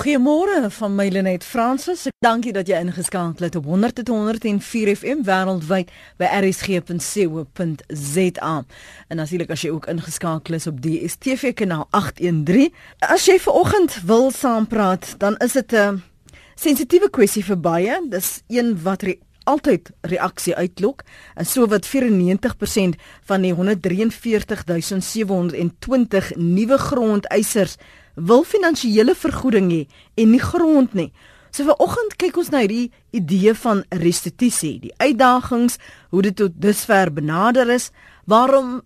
[0.00, 2.06] Goeiemôre van my Lenet Fransis.
[2.08, 8.54] Ek dankie dat jy ingeskakel het op 100.104 FM wêreldwyd by rsg.co.za.
[9.12, 12.72] En natuurlik as jy ook ingeskakel is op DStv kanaal 813.
[13.12, 16.00] As jy ver oggend wil saampraat, dan is dit 'n
[16.56, 18.00] sensitiewe kwessie vir baie.
[18.08, 21.02] Dis een wat re altyd reaksie uitlok
[21.34, 22.94] en so wat 94%
[23.24, 27.76] van die 143720 nuwe grondeisers
[28.20, 29.82] wil finansiële vergoeding hê
[30.20, 31.10] en nie grond nie.
[31.50, 35.80] So vanoggend kyk ons na hierdie idee van restituisie, die uitdagings,
[36.14, 37.90] hoe dit tot dusver benader is,
[38.30, 38.80] waarom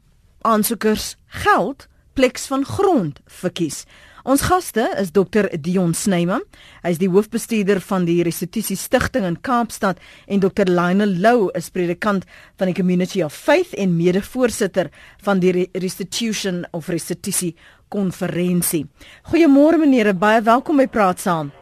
[0.48, 3.84] aansoekers geld pleks van grond verkies.
[4.24, 6.40] Ons gaste is Dr Dion Snyman.
[6.80, 11.68] Hy is die hoofbestuurder van die Restituisie Stichting in Kaapstad en Dr Lionel Lou is
[11.74, 12.24] predikant
[12.56, 14.88] van die Community of Faith en mede-voorsitter
[15.26, 17.52] van die Restitution of Restituisie
[17.94, 18.86] konferensie.
[19.30, 21.52] Goeiemôre meneere, baie welkom by Praat Saam.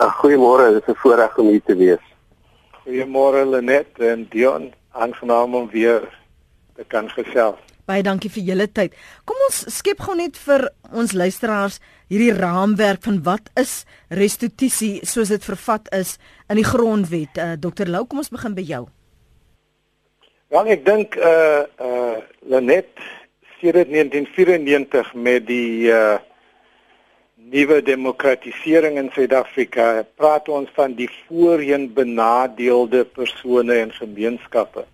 [0.00, 2.04] Ag goeiemôre, dit is 'n voorreg om hier te wees.
[2.84, 6.00] Goeiemôre Lenet en Dion, aangenaam om weer
[6.76, 7.58] te kan gesels.
[7.86, 8.94] Baie dankie vir julle tyd.
[9.24, 15.28] Kom ons skep gou net vir ons luisteraars hierdie raamwerk van wat is restituisie soos
[15.28, 17.36] dit vervat is in die grondwet.
[17.36, 18.88] Uh, Dr Lou, kom ons begin by jou.
[20.50, 22.16] Wel, ek dink uh eh, uh
[22.50, 22.88] Lenet
[23.60, 26.18] sedert 1994 met die uh
[27.50, 34.84] nuwe demokratisering in Suid-Afrika praat ons van die voorheen benadeelde persone en gemeenskappe.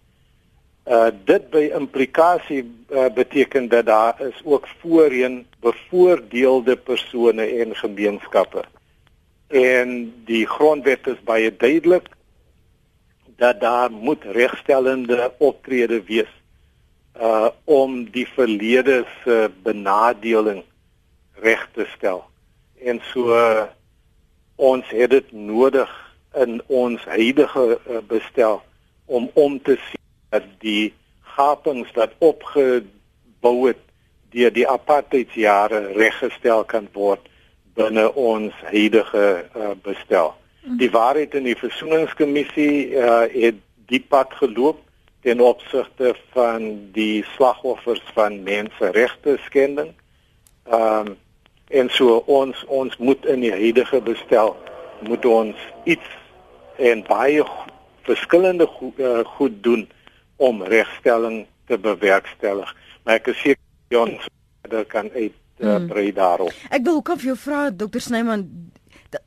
[0.86, 8.64] Uh dit by implikasie uh, beteken dat daar is ook voorheen bevoordeelde persone en gemeenskappe.
[9.52, 9.92] En
[10.24, 12.08] die grondwet is baie duidelik
[13.36, 16.32] dat daar moet regstellende optrede wees
[17.20, 20.62] uh om die verlede se benadeling
[21.40, 22.24] reg te stel.
[22.84, 23.64] En so uh,
[24.56, 25.90] ons het dit nodig
[26.34, 28.62] in ons huidige uh, bestel
[29.06, 30.94] om om te sien dat die
[31.36, 33.80] gapings wat opgebou het
[34.30, 37.28] deur die apartheidsjare reggestel kan word
[37.76, 40.34] binne ons huidige uh, bestel.
[40.80, 44.80] Die waarheid in die versoeningskommissie uh, het die pad geloop
[45.26, 49.94] ten opsigte van die slagoffers van menseregte skending.
[50.70, 51.16] Ehm um,
[51.66, 54.52] en so ons ons moet in die huidige bestel
[55.02, 56.12] moet ons iets
[56.78, 57.42] en baie
[58.06, 59.82] verskillende go uh, goed doen
[60.36, 62.70] om regstelling te bewerkstellig.
[63.02, 64.30] Maar ek is seker ons
[64.94, 66.54] kan uit uh, brei daarop.
[66.70, 68.46] Ek wil ook of jou vra Dr Snyman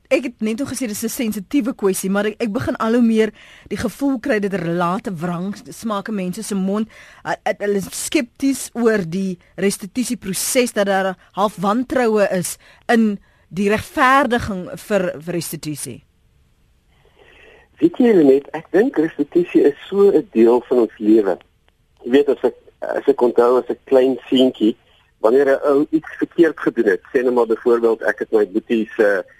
[0.08, 3.02] ek het net nog gesê dis 'n sensitiewe kwessie, maar ek, ek begin al hoe
[3.02, 3.30] meer
[3.68, 6.88] die gevoel kry dat relate wrang smaak mense se mond.
[7.44, 12.56] Hulle is skepties oor die restituisie proses dat daar half wantroue is
[12.88, 13.18] in
[13.48, 16.02] die regverdiging vir, vir restituisie.
[17.80, 21.38] Weet jy net, ek dink restituisie is so 'n deel van ons lewe.
[22.04, 24.76] Jy weet as ek as ek onthou as 'n klein seentjie
[25.20, 28.88] wanneer 'n ou iets verkeerd gedoen het, sê net maar byvoorbeeld ek het my boetie
[28.96, 29.39] se uh,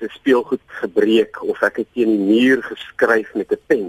[0.00, 3.86] se speelgoed gebreek of ek het teen die muur geskryf met 'n pen.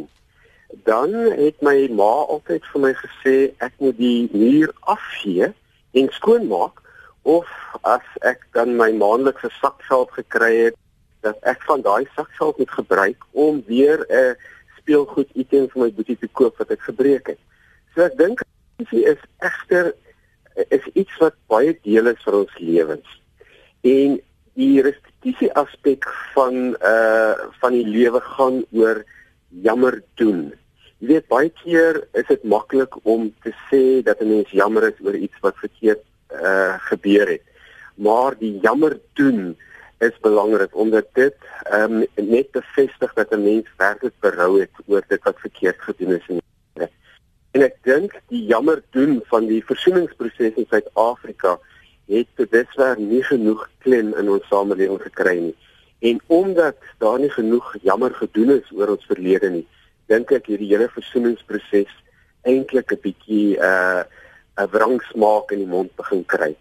[0.84, 5.54] Dan het my ma altyd vir my gesê ek moet die muur afvee
[5.92, 6.82] en skoonmaak
[7.24, 7.48] of
[7.82, 10.76] as ek dan my maandelikse sakgeld gekry het
[11.22, 14.36] dat ek van daai sakgeld moet gebruik om weer 'n
[14.78, 17.42] speelgoed item vir my boetie te koop wat ek gebreek het.
[17.96, 18.42] So ek dink
[18.78, 19.94] dit is egter
[20.70, 23.22] is iets wat baie deel is vir ons lewens.
[23.82, 24.20] En
[24.59, 29.03] die restituisie aspek van uh van die lewe gaan oor
[29.63, 30.51] jammer doen.
[31.00, 35.00] Jy weet baie keer is dit maklik om te sê dat 'n mens jammer is
[35.06, 37.45] oor iets wat verkeerd uh gebeur het.
[37.95, 39.57] Maar die jammer doen
[40.00, 41.38] is belangrik omdat dit
[41.72, 46.41] um net bevestig dat 'n mens werklik berou het oor dit wat verkeerd gedoen is
[47.51, 51.57] En ek dink die jammer doen van die versoeningsproses in Suid-Afrika
[52.07, 55.56] het tot dusver nie genoeg klem in ons samelewing gekry nie.
[56.01, 59.68] En omdat daar nie genoeg jammer gedoen is oor ons verlede nie,
[60.07, 61.94] dink ek hierdie hele versoeningsproses
[62.44, 64.03] eintlik 'n bietjie uh
[64.57, 66.56] 'n wrangsmaak in die mond begin kry.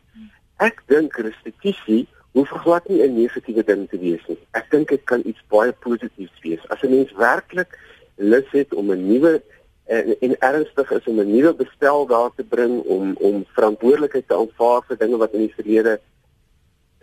[0.59, 4.39] Ek dink restituisie hoef glad nie 'n negatiewe ding te wees nie.
[4.53, 6.69] Ek dink dit kan iets baie positiefs wees.
[6.69, 7.79] As 'n mens werklik
[8.17, 9.43] lus het om 'n nuwe
[9.91, 14.37] en, en ernstig is om 'n nuwe bestel daar te bring om om verantwoordelikheid te
[14.37, 16.01] aanvaar vir dinge wat in die verlede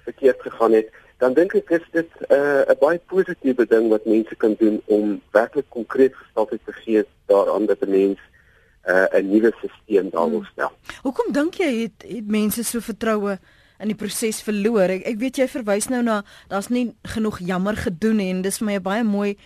[0.08, 4.36] verkeerd gegaan het, dan dink ek is dit 'n uh, baie positiewe ding wat mense
[4.36, 8.20] kan doen om werklik konkreet gestalte te gee daaraan dat 'n mens
[8.88, 10.72] uh, 'n nuwe stelsel daar wil stel.
[10.72, 10.96] Hmm.
[11.02, 13.40] Hoekom dink jy het het mense so vertroue
[13.80, 14.90] in die proses verloor.
[14.90, 18.66] Ek, ek weet jy verwys nou na daar's nie genoeg jammer gedoen en dis vir
[18.66, 19.38] my 'n baie mooi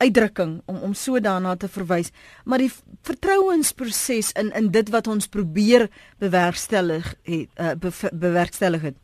[0.00, 2.10] uitdrukking om om so daarna te verwys.
[2.44, 2.72] Maar die
[3.06, 5.88] vertrouensproses in in dit wat ons probeer
[6.18, 8.98] bewerkstellig het uh, be, bewerkstellig het.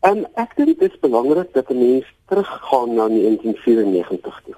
[0.00, 4.56] En ek dink dit is belangrik dat 'n mens teruggaan na 1994 toe.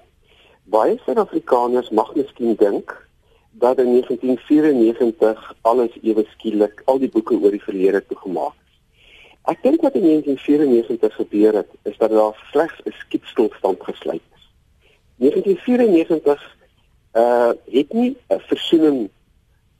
[0.64, 3.08] Baie Suid-Afrikaners mag miskien dink
[3.50, 8.76] dat in 1994 alles ewe skielik al die boeke oor die verlede toegemaak is.
[9.50, 14.29] Ek dink wat in 1994 gebeur het, is dat daar slegs 'n skietstilstand gesluit is.
[15.20, 16.56] 1994
[17.12, 19.10] uh het nie 'n versoening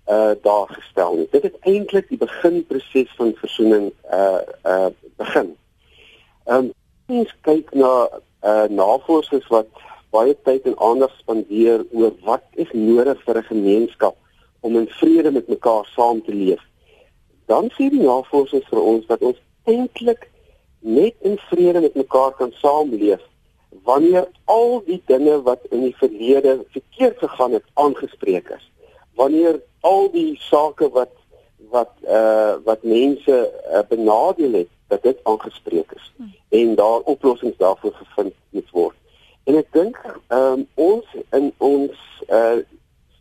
[0.06, 1.28] uh daar gestel nie.
[1.31, 5.56] Dit het eintlik die beginproses van versoening uh uh begin.
[6.44, 6.72] Ehm um,
[7.06, 8.08] mens kyk na
[8.42, 9.66] uh navorsers wat
[10.10, 14.16] baie tyd en aandag spandeer oor wat is nodig vir 'n gemeenskap
[14.60, 16.62] om in vrede met mekaar saam te leef.
[17.46, 20.31] Dan sê die navorsers vir ons dat ons eintlik
[20.78, 23.30] net in vrede met mekaar kan saamleef
[23.84, 28.70] wanneer al die dinge wat in die verlede verkeerd gegaan het aangespreek is.
[29.14, 31.17] Wanneer al die sake wat
[31.70, 33.37] wat uh wat mense
[33.72, 36.34] uh, benadeel het dat dit aangespreek is hmm.
[36.49, 38.96] en daar oplossings daarvoor gevind moet word.
[39.44, 42.58] En ek dink ehm um, ons in ons uh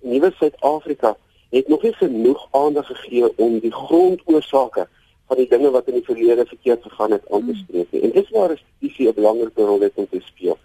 [0.02, 1.18] nuwe Suid-Afrika
[1.50, 4.88] het nog nie genoeg aandag gegee om die grondoorsake
[5.30, 7.64] van die dinge wat in die verlede verkeerd gegaan het aan te hmm.
[7.64, 8.04] spreek.
[8.04, 10.58] En dis waar justisie 'n belangrike rol het om te speel.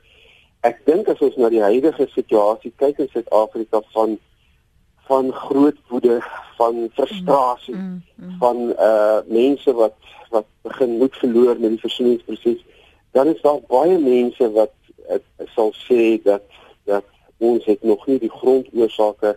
[0.61, 4.19] Ek dink as ons na die huidige situasie kyk in Suid-Afrika van
[5.05, 6.23] van groot woede,
[6.57, 8.39] van frustrasie, mm, mm, mm.
[8.39, 9.99] van uh mense wat
[10.31, 12.65] wat begin moed verloor met die versoeningsproses,
[13.13, 14.73] dan is daar baie mense wat
[15.09, 15.23] ek
[15.55, 16.49] sal sê dat
[16.85, 17.05] dat
[17.39, 19.37] ons het nog nie die grondoorsake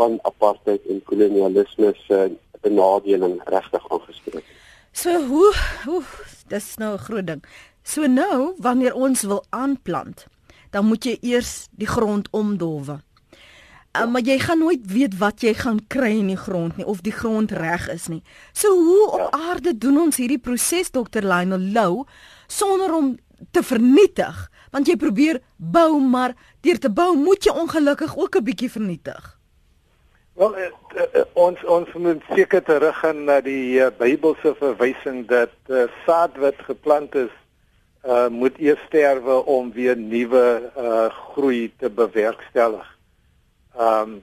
[0.00, 2.32] van apartheid en kolonialisme se
[2.64, 4.61] benadeling regtig aangespreek.
[4.92, 5.54] So hoe
[5.84, 6.02] hoe
[6.48, 7.44] dis nou 'n groot ding.
[7.82, 10.26] So nou wanneer ons wil aanplant,
[10.70, 13.00] dan moet jy eers die grond omdolwe.
[13.92, 17.00] Uh, maar jy gaan nooit weet wat jy gaan kry in die grond nie of
[17.00, 18.22] die grond reg is nie.
[18.52, 19.30] So hoe op ja.
[19.30, 21.20] aarde doen ons hierdie proses Dr.
[21.20, 22.04] Lionel Lou
[22.46, 23.18] sonder om
[23.50, 24.50] te vernietig?
[24.72, 26.34] want jy probeer bou maar
[26.64, 29.38] deur te bou moet jy ongelukkig ook 'n bietjie vernietig.
[30.32, 30.64] Wel uh,
[30.96, 36.56] uh, ons ons moet seker teruggaan na die uh, Bybelse verwysing dat uh, saad wat
[36.64, 37.34] geplant is
[38.06, 42.88] uh, moet eers sterwe om weer nuwe uh, groei te bewerkstellig.
[43.76, 44.20] Ehm um,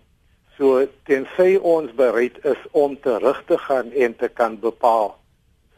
[0.59, 5.13] so tensy ons bereid is om terug te gaan en te kan bepaal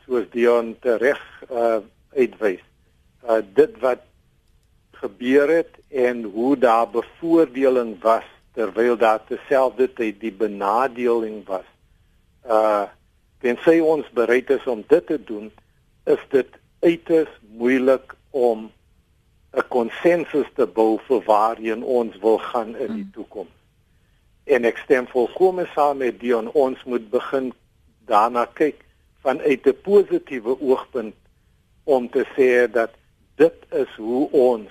[0.08, 1.84] soos Dion reg uh,
[2.18, 2.64] uitwys.
[3.22, 4.02] Uh, dit wat
[5.04, 11.68] gebeur het en hoe daar bevoordeling was terwyl daar terselfdertyd die benadeling was.
[12.46, 12.88] Uh
[13.42, 15.48] tensy ons bereid is om dit te doen,
[16.06, 16.50] is dit
[16.86, 18.70] uiters moeilik om
[19.54, 23.12] 'n konsensus te bou vir waarheen ons wil gaan in die hmm.
[23.14, 23.56] toekoms.
[24.44, 27.52] En ek stem volkome saam met Dion, ons moet begin
[28.06, 28.86] daarna kyk
[29.22, 31.16] vanuit 'n positiewe oogpunt
[31.84, 32.92] om te sê dat
[33.36, 34.70] dit is hoe ons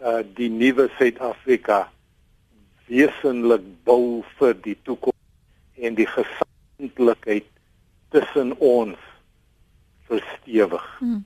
[0.00, 1.90] uh die nuwe Suid-Afrika
[2.86, 7.46] wesenlik bou vir die toekoms en die gesamentlikheid
[8.14, 8.98] tussen ons
[10.08, 10.84] verstewig.
[10.98, 11.24] Hmm.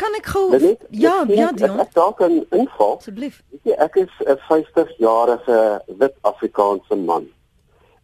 [0.00, 1.80] Kan ek gou Ja, ja, Dion.
[1.80, 2.96] Ek dalk 'n inval.
[2.96, 3.42] Asseblief.
[3.50, 7.28] Weet jy, ek is 'n 50-jarige wit Afrikaanse man.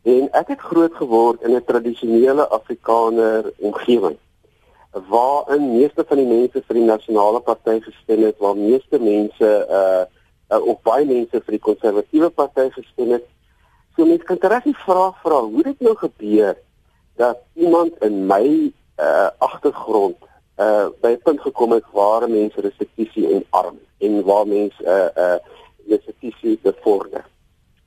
[0.03, 4.19] En ek het groot geword in 'n tradisionele Afrikaner omgewing
[5.09, 10.05] waarin meeste van die mense vir die nasionale party gestem het, waar meeste mense uh,
[10.51, 13.27] uh of baie mense vir die konservatiewe party gestem het.
[13.97, 16.57] So mense kan reg die vraag vra, hoe dit nou gebeur
[17.17, 18.73] dat iemand in my
[19.03, 20.17] uh agtergrond
[20.59, 25.39] uh by 'n punt gekom het waar mense restituisie omarm en waar mense uh uh
[25.89, 27.25] restituisie bevorder.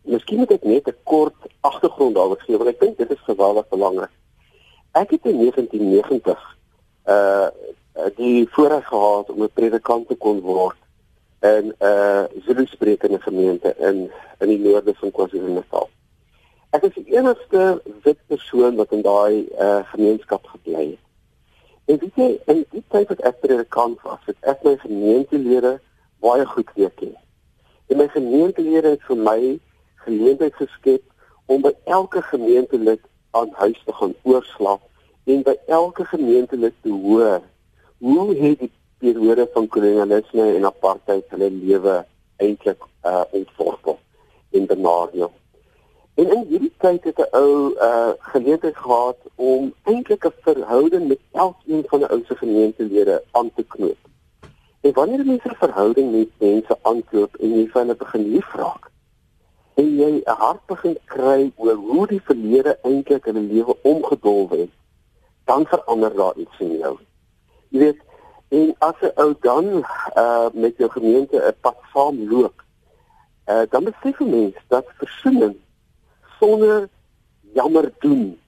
[0.01, 3.67] Miskien moet ek net 'n kort agtergrond daaroor gee want ek dink dit is geweldig
[3.67, 4.11] belangrik.
[4.91, 6.57] Ek het in 1990
[7.05, 7.47] uh
[8.15, 10.77] die voorreg gehad om 'n predikant te kon word
[11.39, 15.89] in 'n uh, Zulu sprekende gemeente in in die noorde van KwaZulu-Natal.
[16.69, 21.05] Ek is die enigste wit persoon wat in daai uh, gemeenskap gebly het.
[21.85, 25.79] En weet jy, in die tyd wat ek predikant was, het ek my gemeentelede
[26.21, 27.15] baie goed leer ken.
[27.89, 29.39] En my gemeentelede het vir my
[30.05, 31.01] geleentheid geskep
[31.45, 34.85] om by elke gemeentelid aan huis te gaan oorslaap
[35.23, 37.41] en by elke gemeentelid te hoor
[37.97, 41.95] hoe het die periode van kolonialisme en apartheid hulle lewe
[42.37, 43.99] eintlik uh ontwortel
[44.51, 45.31] en benadeel.
[46.19, 51.19] En in hierdie tyd het 'n ou uh geleentheid gehad om eintlik 'n verhouding met
[51.31, 54.01] elkeen van die ou se gemeentelede aan te knoop.
[54.81, 58.91] En wanneer mense 'n verhouding met mense aankloop en jy van hulle begin lief raak
[59.79, 64.57] en jy 'n hart begin kry oor hoe die verlede eintlik in 'n lewe omgedolwe
[64.57, 64.73] het,
[65.45, 66.97] dan verander daar iets in jou.
[67.69, 67.99] Jy weet,
[68.49, 69.65] en as 'n ou dan
[70.15, 72.63] uh met jou gemeente 'n pad saam loop,
[73.47, 75.55] uh dan besef 'n mens dat versoening
[76.39, 76.89] sonder
[77.53, 78.39] jammer doen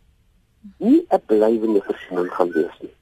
[0.77, 2.95] nie 'n blywende versoening gaan wees nie.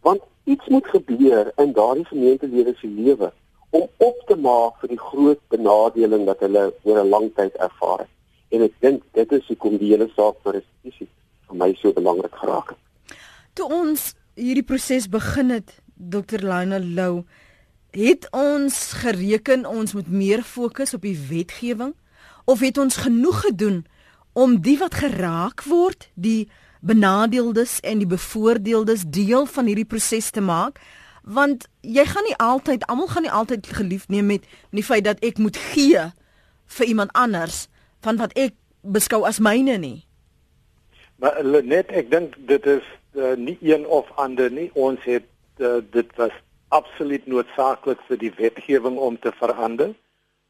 [0.00, 3.32] Want iets moet gebeur in daardie gemeentelede se lewe
[3.70, 7.98] om op te maak vir die groot benadeling wat hulle oor 'n lang tyd ervaar
[7.98, 8.12] het.
[8.48, 11.08] En ek dink dit is hoekom die hele saak vir restituisie
[11.48, 12.78] vir my so belangrik geraak het.
[13.52, 16.40] Toe ons hierdie proses begin het, Dr.
[16.42, 17.24] Lionel Lou,
[17.90, 21.94] het ons gereken ons moet meer fokus op die wetgewing
[22.44, 23.84] of het ons genoeg gedoen
[24.32, 26.48] om die wat geraak word, die
[26.80, 30.78] benadeeldes en die bevoordeeldes deel van hierdie proses te maak
[31.28, 35.20] want jy gaan nie altyd almal gaan nie altyd gelief neem met die feit dat
[35.24, 36.04] ek moet gee
[36.78, 37.66] vir iemand anders
[38.06, 40.06] van wat ek beskou as myne nie
[41.18, 42.86] maar net ek dink dit is
[43.18, 45.26] uh, nie een of ander nie ons het
[45.60, 46.34] uh, dit was
[46.68, 49.94] absoluut noodsaaklik vir die wetgewing om te verander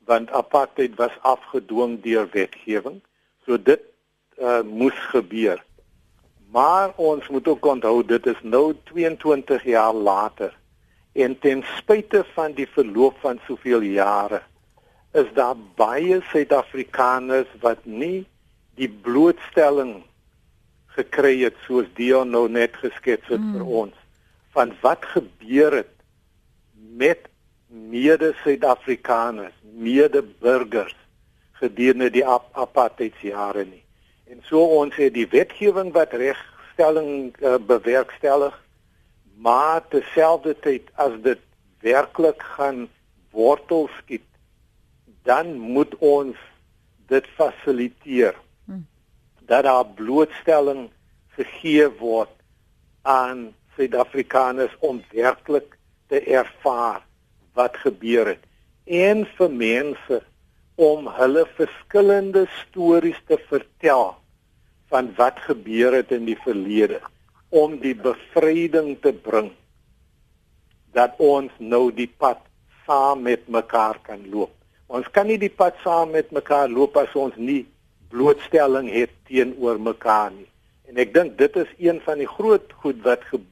[0.09, 3.03] want apartheid was afgedwing deur wetgewing.
[3.45, 3.83] So dit
[4.41, 5.61] uh, moes gebeur.
[6.49, 10.57] Maar ons moet ook onthou dit is nou 22 jaar later.
[11.13, 14.41] En ten spyte van die verloop van soveel jare
[15.13, 18.25] is daar baie Suid-Afrikaners wat nie
[18.81, 19.99] die blootstelling
[20.97, 23.57] gekry het soos Dion nou net geskets het mm.
[23.57, 23.98] vir ons
[24.59, 25.95] van wat gebeur het
[26.75, 27.29] met
[27.67, 30.97] mede Suid-Afrikaners, mede burgers
[31.61, 33.85] gedurende die ap apartheidsjare nie.
[34.27, 38.57] En so ons het die wetgewing wat regstelling uh, bewerkstellig,
[39.39, 41.43] maar terselfdertyd as dit
[41.87, 42.89] werklik gaan
[43.31, 44.27] wortel skiet,
[45.23, 46.39] dan moet ons
[47.07, 48.35] dit fasiliteer.
[48.67, 48.87] Hmm.
[49.47, 50.89] Dat daar blootstelling
[51.39, 52.35] gegee word
[53.07, 55.77] aan Suid-Afrikaners om werklik
[56.11, 57.05] te ervaar
[57.55, 58.43] wat gebeur het
[58.89, 60.19] en vir mense
[60.79, 64.17] om hulle verskillende stories te vertel
[64.91, 67.01] van wat gebeur het in die verlede
[67.55, 69.51] om die bevryding te bring
[70.97, 72.41] dat ons nou die pad
[72.87, 74.53] saam met mekaar kan loop.
[74.89, 77.67] Ons kan nie die pad saam met mekaar loop as ons nie
[78.09, 80.49] blootstelling het teenoor mekaar nie.
[80.89, 83.43] En ek dink dit is een van die groot goed wat ge,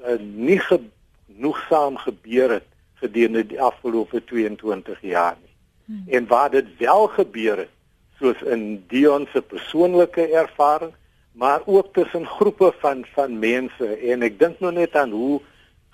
[0.00, 2.66] uh, nie genoegsaam gebeur het
[2.98, 5.54] gedurende die afgelope 22 jaar nie.
[5.84, 6.04] Hmm.
[6.14, 7.74] En waar dit wel gebeur het,
[8.18, 10.92] soos in Dion se persoonlike ervaring,
[11.32, 15.38] maar ook tussen groepe van van mense en ek dink nou net aan hoe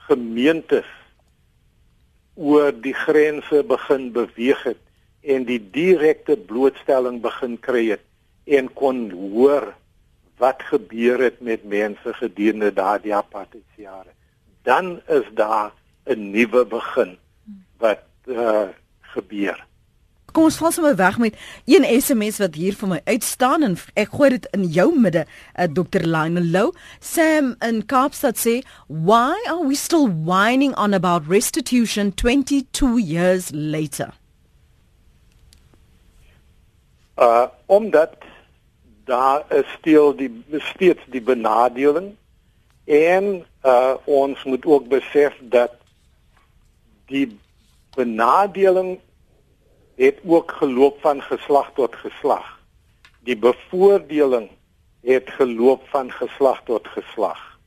[0.08, 0.88] gemeentes
[2.34, 4.80] oor die grense begin beweeg het
[5.20, 8.04] en die direkte blootstelling begin kry het
[8.58, 9.74] en kon hoor
[10.36, 14.12] wat gebeur het met mense gedurende daardie apartheidsjare.
[14.62, 15.72] Dan is daar
[16.04, 17.18] 'n nuwe begin
[17.78, 18.68] wat uh,
[19.00, 19.66] gebeur.
[20.34, 24.16] Kom ons val sommer weg met een SMS wat hier vir my uitstaan en ek
[24.18, 26.02] gooi dit in jou midde, uh, Dr.
[26.02, 26.72] Lionel Low.
[26.98, 34.10] Sam in Kaapstad sê, "Why are we still whining on about restitution 22 years later?"
[37.16, 38.23] Uh omdat
[39.04, 42.14] daar is stil die steeds die benadeling
[42.84, 45.72] en uh ons moet ook besef dat
[47.06, 47.38] die
[47.96, 48.98] benadeling
[49.96, 52.58] het ook geloop van geslag tot geslag.
[53.20, 54.50] Die bevoordeling
[55.00, 57.58] het geloop van geslag tot geslag.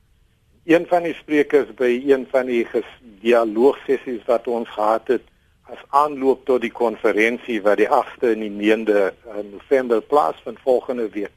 [0.64, 2.66] Een van die sprekers by een van die
[3.00, 5.22] dialoogsessies wat ons gehad het
[5.68, 11.08] as aanloop tot die konferensie wat die 8de en die 9de eh, November plaasvind volgende
[11.14, 11.34] week,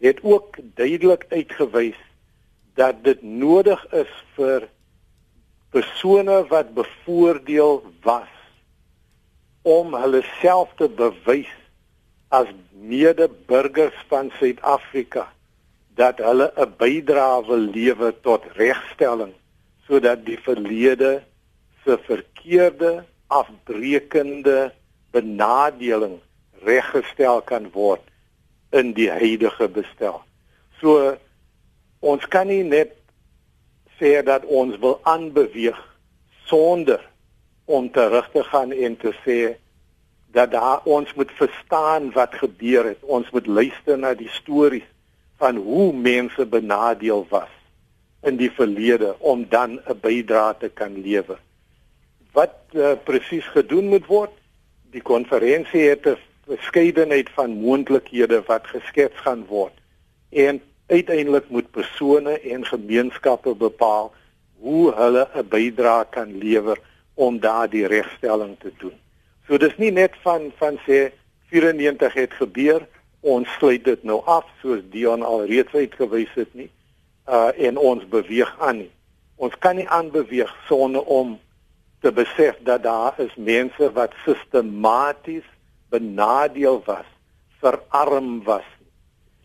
[0.00, 1.98] het ook duidelik uitgewys
[2.74, 4.68] dat dit nodig is vir
[5.70, 8.32] persone wat bevoordeel was
[9.62, 11.52] om hulle self te bewys
[12.32, 15.28] as medeburgers van Suid-Afrika
[16.00, 19.34] dat hulle 'n bydrae wil lewe tot regstelling
[19.86, 21.22] sodat die verlede
[21.84, 24.72] se verkeerde afbreekende
[25.14, 26.18] benadeling
[26.66, 28.02] reggestel kan word
[28.76, 30.20] in die huidige bestel.
[30.80, 31.16] So
[32.00, 32.94] ons kan nie net
[33.98, 35.78] sê dat ons wil aanbeweeg
[36.48, 37.02] sonder
[37.70, 39.40] om terug te gaan en te sê
[40.34, 43.02] dat daar ons moet verstaan wat gebeur het.
[43.02, 44.86] Ons moet luister na die stories
[45.42, 47.50] van hoe mense benadeel was
[48.22, 51.38] in die verlede om dan 'n bydrae te kan lewer.
[52.32, 54.30] Wat uh, presies gedoen moet word?
[54.90, 59.72] Die konferensie het 'n verskeidenheid van moontlikhede wat geskets gaan word.
[60.30, 64.12] En uiteindelik moet persone en gemeenskappe bepaal
[64.58, 66.78] hoe hulle 'n bydrae kan lewer
[67.14, 68.98] om daardie regstelling te doen.
[69.46, 71.10] So dis nie net van van sê
[71.50, 72.86] 94 het gebeur,
[73.20, 76.70] ons sluit dit nou af soos Dion al reeds uitgewys het nie.
[77.28, 78.90] Uh en ons beweeg aan nie.
[79.36, 81.38] Ons kan nie aanbeweeg sonder om
[82.00, 85.46] te besef dat daar is mense wat sistematies
[85.88, 87.06] benadeel was,
[87.60, 88.66] verarm was.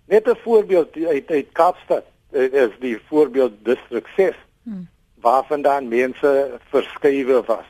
[0.05, 4.87] Net 'n voorbeeld uit uit Kaapstad is die voorbeeld distrik 6 hmm.
[5.21, 7.69] waarvandaan mense verskuiwe was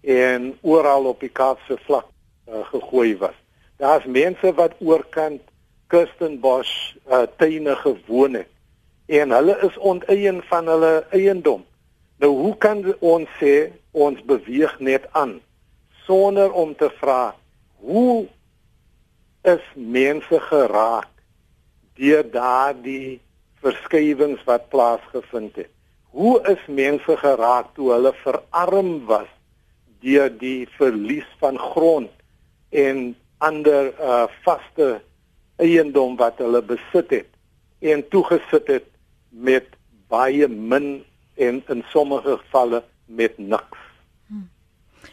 [0.00, 2.06] en oral op die Kaapse vlak
[2.48, 3.34] uh, gegooi was.
[3.76, 5.40] Daar's mense wat oorkant
[5.86, 8.48] Kirstenbosch uh, tuine gewoon het
[9.06, 11.64] en hulle is onteien van hulle eiendom.
[12.18, 15.38] Nou hoe kan ons sê ons beweeg net aan
[16.06, 17.34] sonder om te vra
[17.78, 18.26] hoe
[19.46, 21.10] is mense geraak
[21.98, 23.20] deur daardie
[23.62, 25.70] verskywings wat plaasgevind het?
[26.14, 29.30] Hoe is mense geraak toe hulle verarm was
[30.02, 32.10] deur die verlies van grond
[32.70, 34.98] en ander uh, vaste
[35.62, 37.30] eiendom wat hulle besit het
[37.82, 38.88] en toegesit het
[39.30, 39.70] met
[40.10, 41.04] baie min
[41.38, 43.82] en in sommige gevalle met niks.
[44.26, 44.48] Hmm.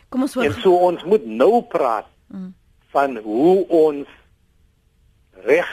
[0.09, 0.49] Kom ons hoor.
[0.49, 2.53] En so ons moet nou praat hmm.
[2.93, 4.07] van hoe ons
[5.45, 5.69] reg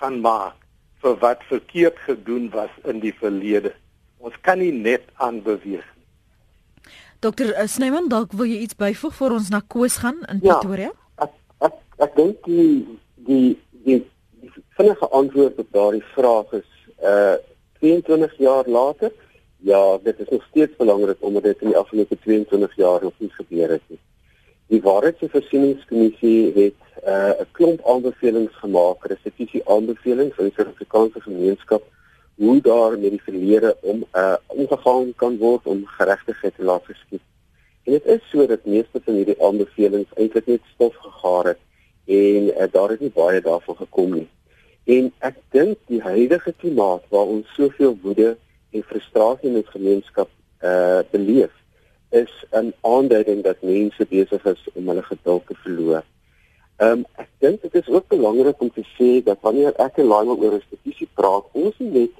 [0.00, 0.60] gaan maak
[1.04, 3.74] vir wat verkeerd gedoen was in die verlede.
[4.24, 6.92] Ons kan nie net aanbeweeg nie.
[7.24, 10.58] Dokter uh, Snyman, dalk wil jy iets byvoeg voor ons na Koos gaan in ja,
[10.58, 10.92] Pretoria?
[11.24, 12.68] Ek ek, ek dink die
[13.28, 13.98] die die,
[14.40, 17.36] die vinnige antwoord op daardie vraag is uh
[17.84, 19.10] 22 jaar later,
[19.64, 23.30] ja, dit is nog steeds belangrik omdat dit in die afgelope 22 jaar nog nie
[23.30, 23.98] gebeur het nie.
[24.66, 30.52] Die Waarheids- en Versieningskommissie het uh, 'n uh, klomp aanbevelings gemaak, restituisie aanbevelings vir die
[30.56, 31.82] Suid-Afrikaanse gemeenskap
[32.34, 37.24] hoe daar met die verlede om uh, omgegaan kan word om geregtigheid te laat geskied.
[37.84, 41.60] En dit is so dat meeste van hierdie aanbevelings eintlik net stof gegaar het
[42.04, 44.28] en uh, daar het nie baie daarvan gekom nie.
[44.84, 48.36] En ek dink die huidige klimaat waar ons soveel woede
[48.74, 50.30] en frustrasie in ons gemeenskap
[50.62, 51.52] uh beleef
[52.14, 56.02] is 'n aanduiding dat mense besig is om hulle geduld te verloor.
[56.76, 60.06] Ehm um, ek dink dit is ook belangrik om te sê dat wanneer ek en
[60.06, 62.14] Laima oor restituisie praat, ons nie net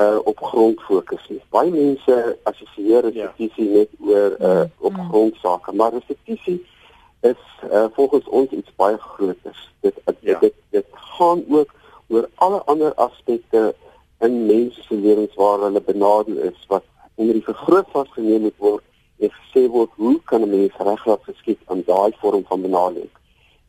[0.00, 1.40] uh op grond fokus nie.
[1.50, 3.78] Baie mense assosieer restituisie ja.
[3.78, 5.08] net oor uh op mm.
[5.08, 6.64] grondsake, maar restituisie
[7.20, 9.68] is uh volgens ons iets baie groter.
[9.80, 10.38] Dit ja.
[10.38, 11.74] dit dit gaan ook
[12.08, 13.74] oor alle ander aspekte
[14.22, 18.84] in mense se lewens waar hulle benadeel is wat onder die vergroot vasgeneem moet word
[19.22, 23.10] en gesê word hoe kan 'n mens reglaat geskied aan daai vorm van benadeling.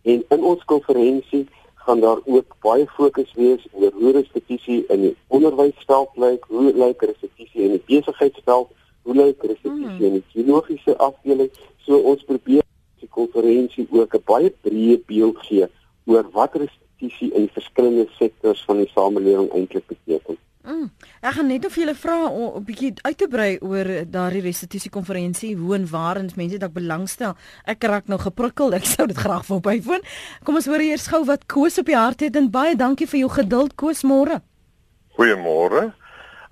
[0.01, 5.15] En in ons konferensie gaan daar ook baie fokus wees oor hoe restituisie in die
[5.27, 8.69] onderwysveld lyk, hoe lyk restituisie in die besigheidsveld,
[9.01, 10.05] hoe lyk restituisie hmm.
[10.05, 11.51] in die teologiese afdeling.
[11.85, 12.63] So ons probeer
[12.99, 15.67] die konferensie ook 'n baie breë beeld gee
[16.05, 16.82] oor wat restituisie
[17.33, 20.37] in verskillende sektore van die samelewing eintlik beteken.
[20.63, 20.91] Mm.
[21.19, 24.91] Ek gaan net of julle vra om 'n bietjie uit te brei oor daardie restituisie
[24.91, 27.35] konferensie, hoe en waar en mense dalk belangstel.
[27.65, 28.73] Ek raak nou geprikkel.
[28.73, 30.01] Ek sou dit graag wil bywoon.
[30.43, 33.19] Kom ons hoor eers gou wat Koos op die hart het en baie dankie vir
[33.19, 34.41] jou geduld Koos môre.
[35.17, 35.93] Goeiemôre.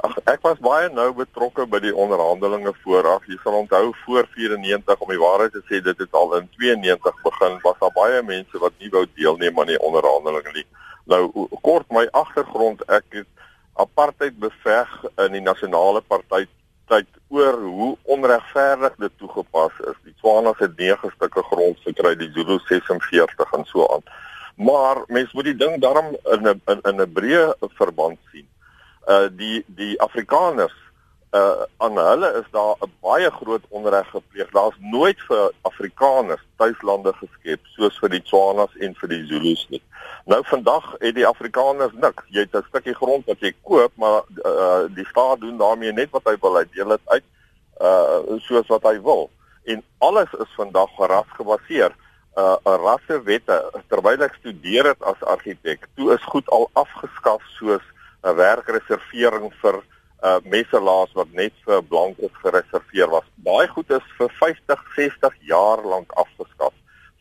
[0.02, 3.26] Ag ek was baie nou betrokke by die onderhandelinge vooraf.
[3.30, 7.20] Jy sal onthou voor 94 om die waarheid te sê dit het al in 92
[7.28, 7.60] begin.
[7.62, 10.66] Was daar baie mense wat nie wou deelneem aan die onderhandelinge nie.
[11.12, 11.22] Nou
[11.68, 13.30] kort my agtergrond, ek het
[13.84, 14.96] apartheid beveg
[15.28, 16.48] in die nasionale party
[16.90, 20.00] tyd oor hoe onregverdig dit toegepas is.
[20.08, 24.08] Die Tswana het 9 stukke grond gekry, die Zulu 46 en so aan.
[24.58, 28.50] Maar mense moet die ding daarom in 'n in 'n breë verband sien
[29.08, 30.76] uh die die Afrikaners
[31.32, 34.50] uh aan hulle is daar 'n baie groot onreg gepleeg.
[34.52, 39.82] Daar's nooit vir Afrikaners tuislande geskep soos vir die Tswanas en vir die Zulus nie.
[40.26, 42.24] Nou vandag het die Afrikaners niks.
[42.28, 46.10] Jy het 'n stukkie grond wat jy koop, maar uh die staat doen daarmee net
[46.12, 46.58] wat hy wil.
[46.58, 47.24] Hy deel dit uit
[47.82, 49.30] uh soos wat hy wil.
[49.64, 51.96] En alles is vandag ras gebaseer.
[52.36, 57.84] Uh rassewette terwyl ek studeer het as argitek, toe is goed al afgeskaf soos
[58.24, 59.82] 'n werkreservering vir
[60.22, 63.26] uh messelaars wat net vir blankes gereserveer was.
[63.36, 66.74] Daai goed is vir 50, 60 jaar lank afgeskaf.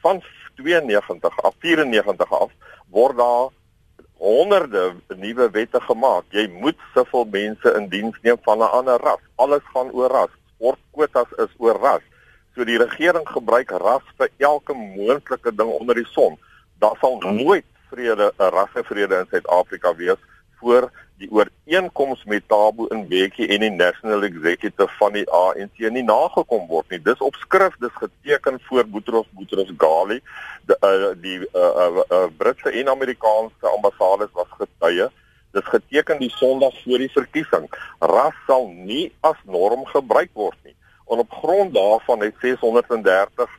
[0.04, 0.20] Van
[0.60, 2.52] 92 af 94 af
[2.92, 3.48] word daar
[4.20, 6.24] honderde nuwe wette gemaak.
[6.28, 9.22] Jy moet soveel mense in diens neem van 'n ander ras.
[9.36, 10.32] Alles gaan oor ras.
[10.54, 12.04] Sportkwotas is oor ras.
[12.54, 16.36] So die regering gebruik ras vir elke moontlike ding onder die son.
[16.78, 20.20] Daar sal nooit vrede, 'n rassevrede in Suid-Afrika wees
[20.60, 26.04] voor die ooreenkoms met Tabo in Bekkie en die National Executive van die ANC nie
[26.04, 27.00] nagekom word nie.
[27.04, 30.20] Dis op skrif, dis geteken voor Boutros Boutros Ghali.
[30.68, 35.10] Die uh, die uh, uh, uh, Britse en Amerikaanse ambassades was getuie.
[35.56, 37.68] Dis geteken die Sondag voor die verkiesing.
[37.98, 40.76] Ras sal nie as norm gebruik word nie.
[41.10, 43.58] En op grond daarvan het 630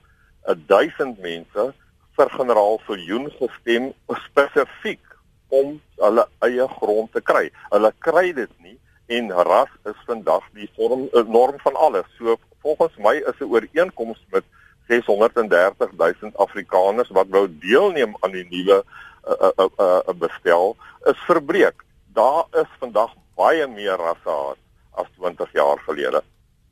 [0.68, 1.72] 1000 mense
[2.18, 3.92] vir generaal Viljoen gestem
[4.26, 5.11] spesifiek
[5.52, 7.50] om hulle eie grond te kry.
[7.74, 8.78] Hulle kry dit nie
[9.12, 12.08] en ras is vandag die vorm eh, norm van alles.
[12.18, 14.44] So volgens my is 'n ooreenkoms met
[14.88, 18.84] 630 000 Afrikaners wat wou deelneem aan die nuwe
[19.28, 21.84] uh, uh, uh, bestel is verbreek.
[22.14, 24.56] Daar is vandag baie meer rasse
[24.92, 26.24] as 20 jaar gelede.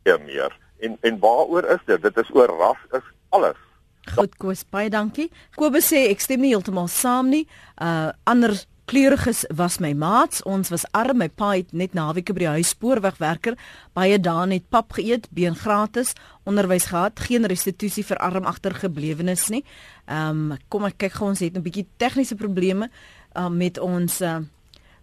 [0.04, 0.56] Baie meer.
[0.80, 2.02] En en waaroor is dit?
[2.02, 3.69] Dit is oor ras is alles.
[4.08, 5.30] Goed, Koos, baie dankie.
[5.58, 7.46] Kobus sê ek stem nie heeltemal saam nie.
[7.82, 8.56] Uh ander
[8.90, 10.42] kleuriges was my maats.
[10.50, 11.20] Ons was arm.
[11.22, 13.58] My pa het net naweke by die huis spoorwegwerker
[13.94, 16.16] baie dae net pap geëet, been gratis,
[16.50, 19.64] onderwys gehad, geen restituisie vir arm agtergeblewenes nie.
[20.08, 22.90] Ehm um, kom ek kyk gou ons het 'n bietjie tegniese probleme
[23.36, 24.40] uh, met ons uh,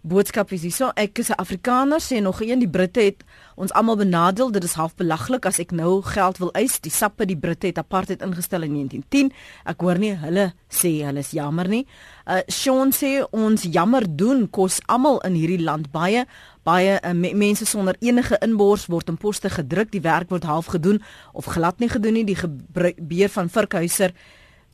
[0.01, 0.91] boodskap is hierso.
[0.95, 3.23] Ek is 'n Afrikaner sê nog een die Britte het
[3.55, 4.51] ons almal benadeel.
[4.51, 6.79] Dit is half belaglik as ek nou geld wil eis.
[6.79, 9.31] Die sappe die Britte het apartheid ingestel in 1910.
[9.65, 11.85] Ek hoor nie hulle sê hulle is jammer nie.
[12.25, 16.25] Uh Sean sê ons jammer doen kos almal in hierdie land baie
[16.63, 19.91] baie uh, me mense sonder enige inbors word in poste gedruk.
[19.91, 21.01] Die werk word half gedoen
[21.33, 22.25] of glad nie gedoen nie.
[22.25, 24.13] Die gebeur van Virkhuiser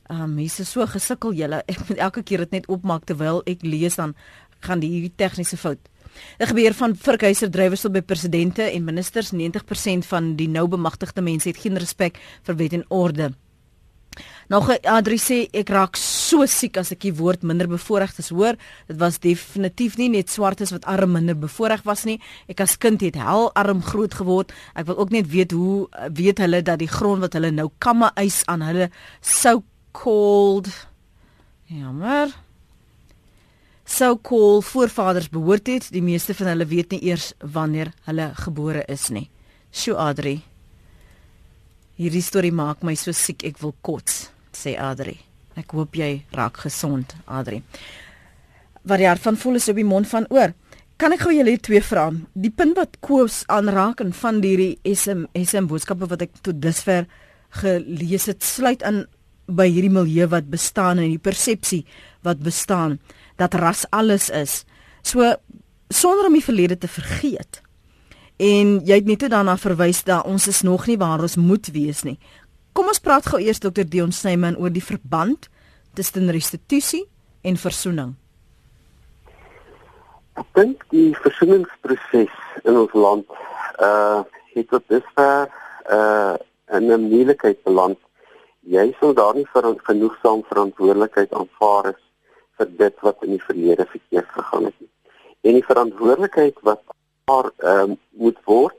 [0.04, 1.62] Ehm um, hier's so gesukkel julle.
[1.64, 4.12] Ek moet elke keer dit net opmaak terwyl ek lees dan
[4.64, 5.80] gaan die hierdie tegniese fout.
[6.38, 11.22] Dit gebeur van Virkheiser drywers tot by presidente en ministers 90% van die nou bemagtigde
[11.22, 13.32] mense het geen respek vir wet en orde.
[14.48, 18.54] Nog 'n adres sê ek raak so siek as ek die woord minder bevoorregtes hoor.
[18.86, 22.20] Dit was definitief nie net swartes wat arm minder bevoorreg was nie.
[22.46, 24.52] Ek as kind het hel arm groot geword.
[24.74, 28.10] Ek wil ook net weet hoe weet hulle dat die grond wat hulle nou kamme
[28.14, 30.68] eis aan hulle so called
[31.64, 32.43] Jammer
[33.84, 35.90] sou kol voorvaders behoort het.
[35.92, 39.28] Die meeste van hulle weet nie eers wanneer hulle gebore is nie.
[39.74, 40.38] Sjoe Adri.
[41.98, 45.16] Hierdie storie maak my so siek ek wil kots, sê Adri.
[45.54, 47.60] Ek hoop jy raak gesond, Adri.
[48.82, 50.54] Wat die hart van voel is op die mond van oor.
[50.98, 52.08] Kan ek gou julle twee vra?
[52.34, 57.08] Die punt wat Koos aanraak en van hierdie SM SM boodskappe wat ek tot dusver
[57.62, 59.04] gelees het, sluit aan
[59.46, 61.82] by hierdie milieu wat bestaan en die persepsie
[62.26, 62.98] wat bestaan
[63.36, 64.64] dat ras alles is.
[65.02, 65.34] So
[65.88, 67.62] sonder om die verlede te vergeet.
[68.36, 72.02] En jy het net daarna verwys dat ons is nog nie waar ons moet wees
[72.02, 72.18] nie.
[72.74, 75.48] Kom ons praat gou eers Dr Dion Snyman oor die verband
[75.94, 77.04] tussen restituisie
[77.46, 78.14] en versoening.
[80.34, 82.32] Ek dink die versoeningsproses
[82.64, 83.26] in ons land
[83.82, 84.22] uh
[84.54, 85.50] het tot dusver
[85.90, 86.34] uh
[86.70, 87.98] 'n moeilikheid beland.
[88.62, 92.03] Jy sou daar nie vir genoegsaam verantwoordelikheid aanvaar is
[92.58, 94.78] vir dit wat in die verlede verkeerd gegaan het.
[95.44, 96.82] En die verantwoordelikheid wat
[97.24, 98.76] daar ehm um, moet word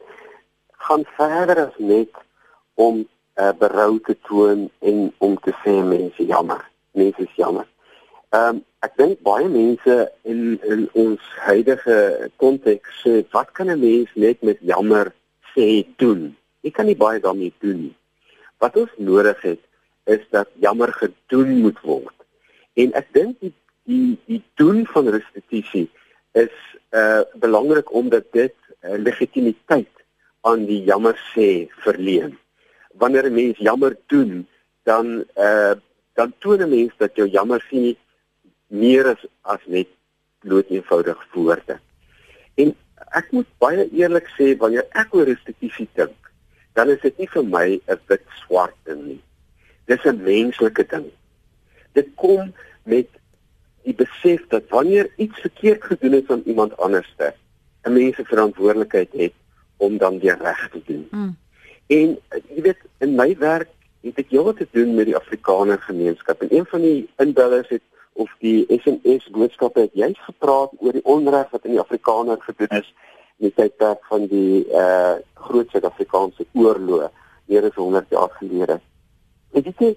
[0.88, 2.13] gaan verder as net
[2.73, 6.61] om uh, berou te toon en om te sê mense jammer.
[6.91, 7.67] Mense is jammer.
[8.29, 9.93] Ehm um, ek dink baie mense
[10.29, 15.13] in in ons huidige konteks sê wat kan 'n mens net met jammer
[15.53, 16.35] sê doen?
[16.61, 17.95] Ek kan nie baie daarmee doen nie.
[18.57, 19.61] Wat ons nodig het
[20.05, 22.17] is dat jammer gedoen moet word.
[22.73, 23.53] En ek dink die
[23.86, 25.89] die die doen van restituisie
[26.34, 26.56] is
[26.91, 29.91] uh belangrik omdat dit uh, legitimiteit
[30.45, 32.38] aan die jammer sê verleen.
[33.02, 34.48] Wanneer 'n mens jammer doen,
[34.84, 35.74] dan uh
[36.13, 37.98] dan toon 'n mens dat jou jammer sien
[38.67, 39.88] meer as as net
[40.39, 41.80] bloot eenvoudig woorde.
[42.56, 42.76] En
[43.12, 46.32] ek moet baie eerlik sê wanneer ek oor restituisie dink,
[46.74, 49.21] dan is dit nie vir my 'n wit swart ding nie.
[49.86, 51.12] Dis 'n menslike ding.
[51.93, 53.08] Dit kom met
[53.86, 57.34] die besef dat wanneer iets verkeerd gedoen is aan iemand anderste,
[57.84, 59.34] 'n mens se verantwoordelikheid het
[59.78, 61.08] om dan weer reg te doen.
[61.12, 61.38] Mm.
[61.88, 62.17] En
[62.56, 63.69] jy weet in my werk
[64.02, 67.82] het ek heelwat te doen met die Afrikaner gemeenskap en een van die inbellers het
[68.13, 72.78] of die SMS boodskappe het juist gepraat oor die onreg wat in die Afrikaner gedoen
[72.80, 72.93] is
[73.38, 77.12] in die tydperk van die eh uh, groot Suid-Afrikaanse oorlog
[77.45, 78.80] meer as 100 jaar gelede.
[79.52, 79.95] En dit is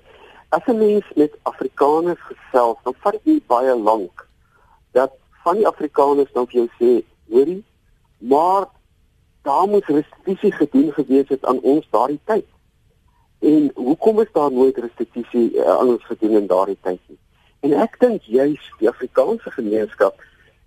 [0.48, 4.26] As 'n mens met Afrikaners gesels, dan vat dit nie baie lank
[4.92, 7.64] dat van die Afrikaners dan vir jou sê, hoorie,
[8.18, 8.66] maar
[9.42, 12.46] daar moes restituisie gedoen gewees het aan ons daardie tyd.
[13.38, 17.18] En hoekom is daar nooit restituisie uh, aan ons gedoen in daardie tyd nie?
[17.60, 20.20] En ek dink juis die Afrikaanse gemeenskap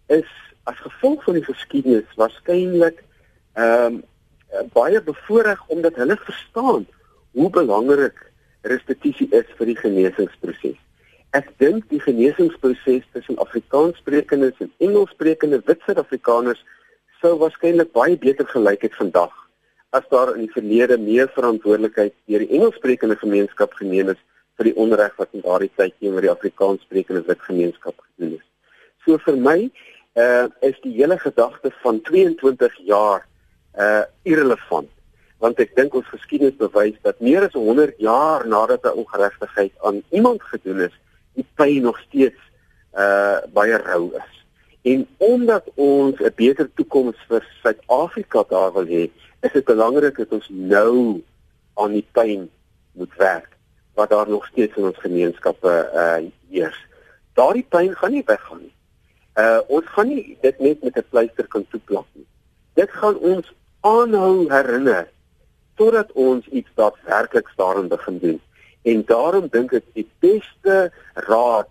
[0.07, 0.27] is
[0.63, 3.03] as gevolg van die geskiedenis waarskynlik
[3.53, 4.01] ehm um,
[4.73, 6.81] baie bevoordeel omdat hulle verstaan
[7.31, 8.30] hoe belangrik
[8.67, 10.77] restituisie is vir die genesingsproses.
[11.37, 16.59] Ek dink die genesingsproses tussen Afrikaanssprekendes en Engelssprekende wit Suid-Afrikaners
[17.21, 19.31] sou waarskynlik baie beter gelyk het vandag
[19.91, 24.19] as daar in die verlede meer verantwoordelikheid deur die Engelssprekende gemeenskap geneem is
[24.59, 28.45] vir die onreg wat in daardie tyd teenoor die Afrikaanssprekende wit gemeenskap gedoen is.
[29.05, 29.57] So vir my
[30.19, 33.25] uh is die hele gedagte van 22 jaar
[33.79, 34.91] uh irrelevant
[35.41, 40.03] want ek dink ons geskiedenis bewys dat meer as 100 jaar nadat 'n ongeregtigheid aan
[40.09, 40.95] iemand gedoen is,
[41.33, 42.41] die pyn nog steeds
[42.93, 44.33] uh baie rou is.
[44.81, 49.09] En omdat ons 'n beter toekoms vir Suid-Afrika daar wil hê,
[49.41, 51.23] is dit belangrik dat ons nou
[51.73, 52.49] aan die pyn
[52.93, 53.49] moet werk
[53.93, 56.77] wat daar nog steeds in ons gemeenskappe uh heers.
[57.33, 58.75] Daardie pyn gaan nie weggaan nie.
[59.35, 62.27] Uh ons gaan nie dit net met 'n pleister kan toeplak nie.
[62.73, 65.09] Dit gaan ons aanhou herinner
[65.81, 68.39] totdat ons iets daadwerklik daarin begin doen.
[68.81, 70.91] En daarom dink ek die beste
[71.27, 71.69] raad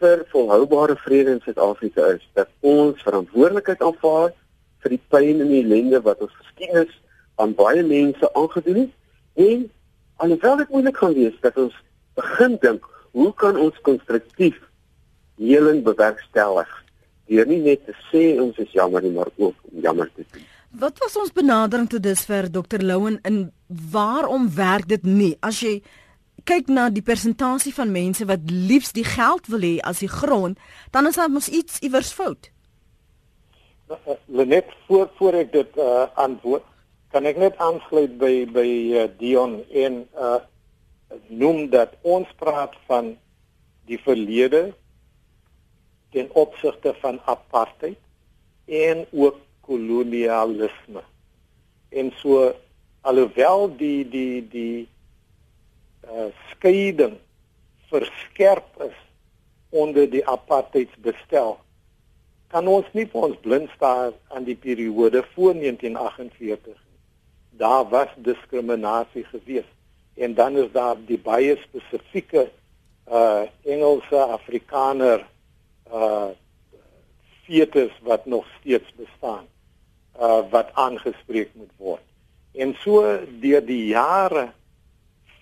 [0.00, 4.32] vir volhoubare vrede in Suid-Afrika is dat ons verantwoordelikheid aanvaar
[4.82, 6.94] vir die pyn en die ellende wat ons geskiedenis
[7.42, 9.64] aan baie mense aangedoen het en
[10.24, 11.74] alhoewel dit moeilik gaan wees dat ons
[12.18, 12.86] begin dink
[13.18, 14.60] hoe kan ons konstruktief
[15.42, 16.70] heling bewerkstellig
[17.30, 20.46] deur nie net te sê ons is jammer nie maar ook om jammer te doen
[20.78, 25.32] Wat was ons benadering tot dusver Dr Louwen in waarom werk dit nie?
[25.42, 25.80] As jy
[26.46, 30.60] kyk na die persentasie van mense wat liefs die geld wil hê as die grond
[30.94, 32.50] dan is daar mos iets iewers fout.
[33.88, 36.62] Nou, eh, Lenet voor voor ek dit uh, antwoord
[37.10, 40.38] kan ek net aansluit by by uh, Dion en uh,
[41.26, 43.16] noem dat ons praat van
[43.90, 44.68] die verlede
[46.14, 47.98] ten opsigte van apartheid
[48.68, 51.04] en ook kolonialisme.
[51.88, 52.48] En so
[53.08, 54.88] alhoewel die die die
[56.08, 57.16] uh skeiding
[57.90, 58.96] verskerp is
[59.70, 61.56] onder die apartheidsbestel
[62.52, 66.76] kan ons nie vir ons blind staar aan die periode voor 1948
[67.60, 69.68] daar was diskriminasie gewees
[70.16, 72.48] en dan is daar die baie spesifieke
[73.08, 75.26] uh Engelse Afrikaner
[75.92, 76.30] uh
[77.44, 79.46] fetus wat nog steeds bestaan
[80.18, 82.04] uh wat aangespreek moet word.
[82.52, 83.02] En so
[83.40, 84.50] deur die jare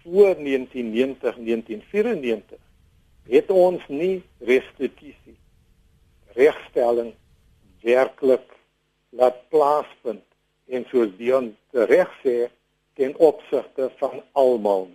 [0.02, 2.58] voor 1990 1994
[3.26, 5.36] het ons nie restituisie
[6.36, 7.14] regstelling
[7.82, 8.44] werklik
[9.16, 10.24] laat plaasvind
[10.68, 12.36] en soos Dion reg sê
[12.96, 14.88] ten opsigte van almal.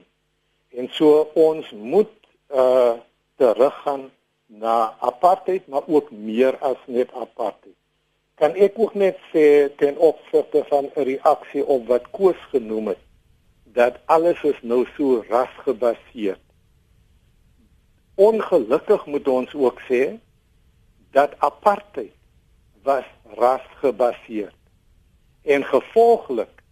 [0.77, 2.13] En so ons moet
[2.53, 2.97] uh
[3.41, 4.11] teruggaan
[4.45, 7.80] na apartheid maar ook meer as net apartheid
[8.41, 13.03] kan ek ook net sê ten opsigte van 'n reaksie op wat Koos genoem het
[13.63, 16.37] dat alles is nou so rasgebaseer.
[18.15, 20.17] Ongelukkig moet ons ook sê
[21.11, 22.13] dat apartheid
[22.83, 23.05] was
[23.37, 24.53] rasgebaseer.
[25.41, 26.63] En gevolglik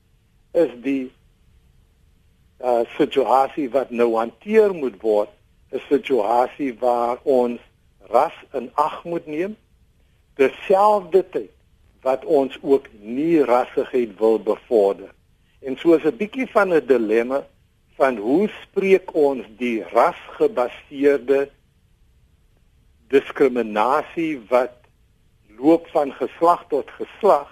[0.52, 1.12] is die
[2.62, 5.30] uh situasie wat nou hanteer moet word,
[5.72, 7.62] 'n situasie waar ons
[8.00, 9.58] ras in ag moet neem
[10.34, 11.58] terselfdertyd
[12.02, 15.12] wat ons ook nie rassigheid wil bevorder.
[15.60, 17.48] En so is 'n bietjie van 'n dilemma
[17.96, 21.50] van hoe spreek ons die rasgebaseerde
[23.08, 24.76] diskriminasie wat
[25.58, 27.50] loop van geslag tot geslag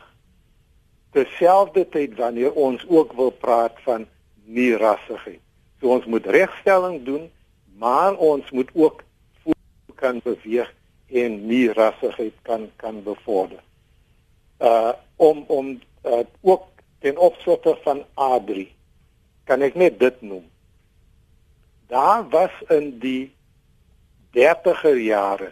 [1.12, 4.08] terselfdertyd wanneer ons ook wil praat van
[4.44, 5.42] nie rassigheid.
[5.80, 7.32] So ons moet regstelling doen,
[7.78, 9.04] maar ons moet ook
[9.96, 10.74] kan beweeg
[11.08, 13.67] en nie rassigheid kan kan bevorder
[14.60, 16.68] uh om om uh, ook
[17.00, 18.68] ten opsigte van A3
[19.44, 20.46] kan ek net dit noem.
[21.88, 23.34] Daar was in die
[24.36, 25.52] 30er jare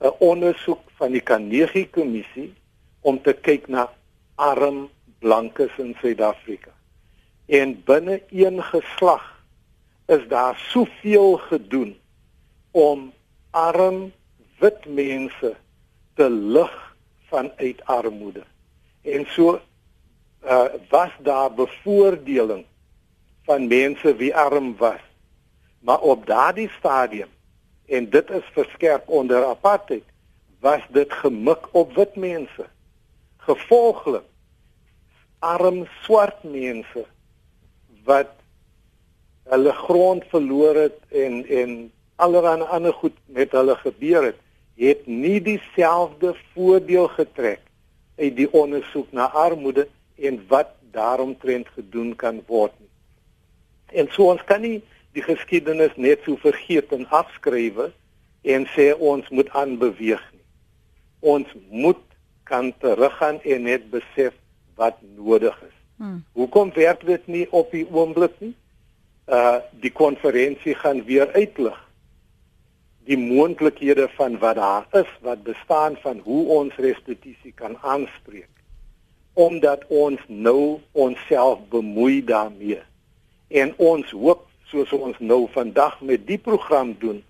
[0.00, 2.54] 'n ondersoek van die Carnegie kommissie
[3.00, 3.90] om te kyk na
[4.34, 4.88] arm
[5.18, 6.70] blankes in Suid-Afrika.
[7.46, 9.44] En binne een geslag
[10.06, 11.98] is daar soveel gedoen
[12.70, 13.12] om
[13.50, 14.12] arm
[14.58, 15.56] wit mense
[16.14, 16.87] te lig
[17.28, 18.42] vanuit armoede.
[19.02, 19.60] En so
[20.44, 22.64] uh was daar bevoordeling
[23.42, 25.00] van mense wie arm was.
[25.80, 27.28] Maar op daardie stadium
[27.86, 30.04] en dit is verskerp onder apartheid
[30.60, 32.66] was dit gemik op wit mense.
[33.36, 34.22] Gevolglik
[35.38, 37.04] arm swart mense
[38.04, 38.30] wat
[39.48, 44.36] hulle grond verloor het en en allerlei ander goed met hulle gebeur het,
[44.78, 47.60] het nie dieselfde voordeel getrek
[48.18, 52.90] uit die ondersoek na armoede en wat daaromtrent gedoen kan word nie.
[54.00, 54.78] En so ons kan nie
[55.16, 57.90] die geskiedenis net so vergeet en afskrywe
[58.42, 60.46] en sê ons moet aanbeweeg nie.
[61.20, 62.04] Ons moet
[62.48, 64.34] kan teruggaan en net besef
[64.78, 65.74] wat nodig is.
[65.98, 66.22] Hmm.
[66.38, 68.54] Hoekom werk dit nie op die oomblik nie?
[69.26, 71.87] Uh die konferensie gaan weer uitlig
[73.08, 78.48] die moontlikhede van wat daar is wat bestaan van hoe ons restituisie kan aanspreek
[79.38, 82.80] omdat ons nou onsself bemoei daarmee.
[83.48, 87.20] En ons hoop soos ons nou vandag met die program doen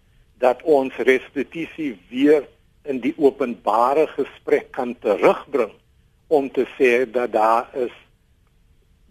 [0.40, 2.46] dat ons restituisie weer
[2.88, 5.74] in die openbare gesprek kan terugbring
[6.32, 7.92] om te sê dat daar is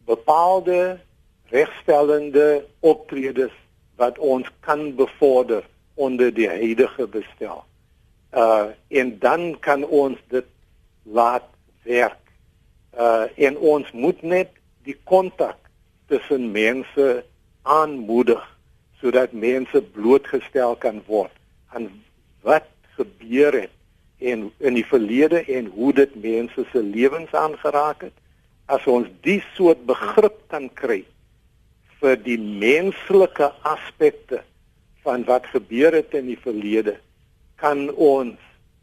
[0.10, 0.98] bepaalde
[1.54, 3.54] regstellende optredes
[4.02, 5.62] wat ons kan bevorder
[5.98, 7.64] onder die huidige bestel.
[8.34, 10.46] Uh en dan kan ons dit
[11.04, 11.48] laat
[11.84, 12.24] werk.
[12.94, 14.54] Uh en ons moet net
[14.88, 15.58] die kontak
[16.08, 17.24] tussen mense
[17.62, 18.44] aanmoedig
[19.02, 21.34] sodat mense blootgestel kan word
[21.76, 21.90] aan
[22.48, 23.74] wat gebeur het
[24.18, 28.16] en in die verlede en hoe dit mense se lewens aangeraak het
[28.66, 31.04] as ons die soort begrip kan kry
[32.02, 34.42] vir die menslike aspekte
[35.08, 36.98] van wat gebeur het in die verlede
[37.56, 38.36] kan ons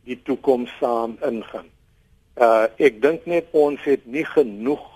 [0.08, 1.68] die toekoms saam ingaan.
[2.40, 4.86] Uh ek dink net ons het nie genoeg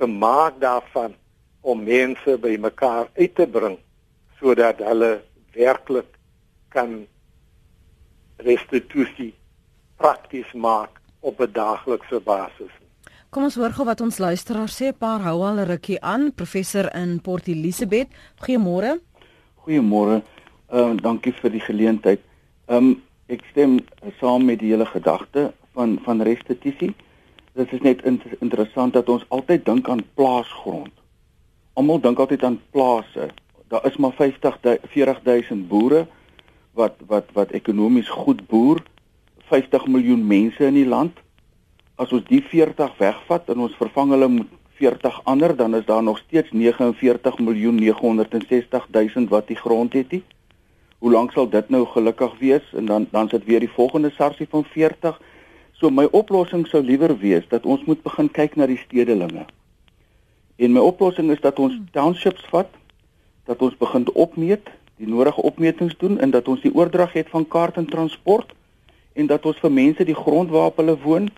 [0.00, 1.14] gemaak daarvan
[1.60, 3.76] om mense bymekaar uit te bring
[4.40, 5.12] sodat hulle
[5.54, 6.18] werklik
[6.74, 7.04] kan
[8.42, 9.34] restituisie
[10.00, 12.72] prakties maak op 'n daaglikse basis.
[13.30, 14.86] Kom ons hoor gou wat ons luisteraars sê.
[14.88, 16.32] 'n Paar hou al 'n rukkie aan.
[16.34, 18.08] Professor in Port Elizabeth.
[18.42, 19.00] Goeiemôre.
[19.62, 20.22] Goeiemôre.
[20.72, 22.20] Ehm uh, dankie vir die geleentheid.
[22.66, 23.76] Ehm um, ek stem
[24.18, 26.90] saam met die hele gedagte van van restituisie.
[27.54, 30.90] Dit is net inter interessant dat ons altyd dink aan plaasgrond.
[31.78, 33.28] Almal dink altyd aan plase.
[33.68, 34.58] Daar is maar 50
[34.90, 36.06] 40000 boere
[36.72, 38.82] wat wat wat ekonomies goed boer
[39.52, 41.12] 50 miljoen mense in die land.
[41.94, 44.50] As ons die 40 wegvat en ons vervang hulle met
[44.82, 50.10] 40 ander, dan is daar nog steeds 49 miljoen 960 000 wat die grond het.
[50.10, 50.22] Die.
[50.98, 54.46] Hoe lank sal dit nou gelukkig wees en dan dan sit weer die volgende sarsie
[54.50, 55.20] van 40.
[55.72, 59.44] So my oplossing sou liewer wees dat ons moet begin kyk na die stedelinge.
[60.56, 62.70] En my oplossing is dat ons townships vat,
[63.46, 64.66] dat ons begin opmeet
[64.96, 68.50] die nodige opmetings doen en dat ons die oordrag het van kaart en transport
[69.14, 71.30] en dat ons vir mense die grond waarop hulle woon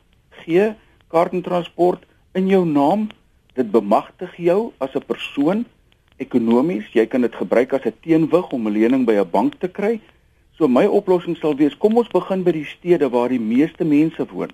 [0.45, 0.73] gee,
[1.09, 3.09] kaart en transport in jou naam.
[3.55, 5.65] Dit bemagtig jou as 'n persoon
[6.17, 6.93] ekonomies.
[6.93, 10.01] Jy kan dit gebruik as 'n teenwig om 'n lening by 'n bank te kry.
[10.59, 14.27] So my oplossing sal wees, kom ons begin by die stede waar die meeste mense
[14.27, 14.51] woon.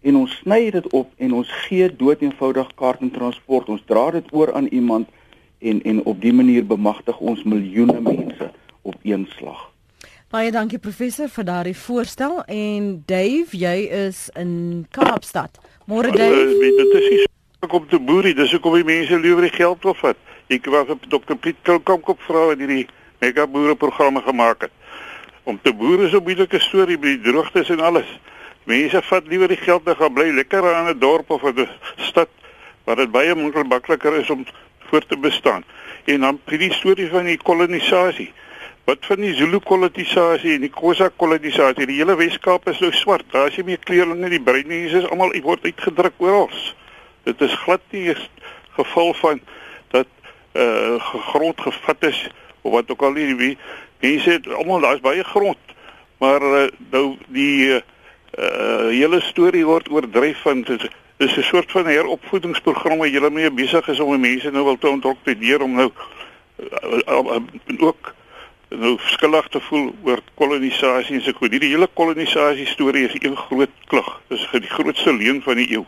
[0.00, 3.68] En ons sny dit op en ons gee dood eenvoudig kaart en transport.
[3.68, 5.08] Ons dra dit oor aan iemand
[5.58, 8.50] en en op die manier bemagtig ons miljoene mense
[8.82, 9.72] op een slag.
[10.30, 15.58] Baie dankie professor vir daardie voorstel en Dave, jy is in Kaapstad.
[15.86, 16.58] Môre Dave.
[16.58, 17.33] Weet dit is
[17.72, 20.16] om te boerie, dis hoekom die mense liewer die geld wil vat.
[20.52, 21.36] Ek was op Dr.
[21.40, 22.86] Piet Kilkomkop vrou in hierdie
[23.20, 24.72] mega boere programme gemaak het.
[25.44, 28.18] Om te boer is 'n moeilike storie met die droogtes en alles.
[28.64, 32.28] Mense vat liewer die geld en gaan bly lekker aan 'n dorp of 'n stad
[32.84, 34.44] waar dit baie makliker is om
[34.78, 35.64] voor te bestaan.
[36.04, 38.32] En dan vir die storie van die kolonisasie.
[38.84, 41.86] Wat van die Zulu kolonisasie en die Xhosa kolonisasie?
[41.86, 43.24] Die hele Weskaap is nou swart.
[43.32, 46.50] Daar is nie meer kleurlinge, die bruin mense is almal word uitgedruk oral.
[47.24, 48.16] Dit is glad nie 'n
[48.70, 49.40] geval van
[49.90, 50.06] dat
[50.52, 52.28] uh, grond gevat is
[52.60, 53.36] of wat ook al nie.
[53.36, 53.58] Die
[54.00, 55.58] mense het almal daar's baie grond.
[56.18, 57.82] Maar uh, nou die uh,
[58.88, 60.62] hele storie word oordryf van
[61.16, 64.88] dis 'n soort van heropvoedingsprogram wat julle mee besig is om mense nou wil te
[64.88, 65.90] ontdoktrineer om nou
[66.58, 67.40] uh, uh,
[67.78, 68.14] ook
[68.68, 71.50] nou skuldig te voel oor kolonisasie en so goed.
[71.50, 74.20] Hierdie hele kolonisasie storie is 'n groot klug.
[74.28, 75.84] Dis die grootste leuen van die eeu.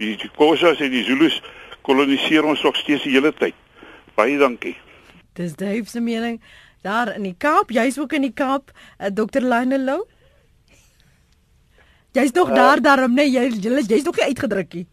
[0.00, 1.36] Die Khoisas en die Zulus
[1.84, 3.56] koloniseer ons nog steeds die hele tyd.
[4.16, 4.76] Baie dankie.
[5.36, 6.40] Dis Dave se mening
[6.84, 7.72] daar in die Kaap.
[7.74, 9.44] Jy's ook in die Kaap, uh, Dr.
[9.44, 10.00] Lynelou.
[12.16, 14.86] Jy's nog uh, daar daarom nee, jy jy's jy nog nie uitgedruk nie.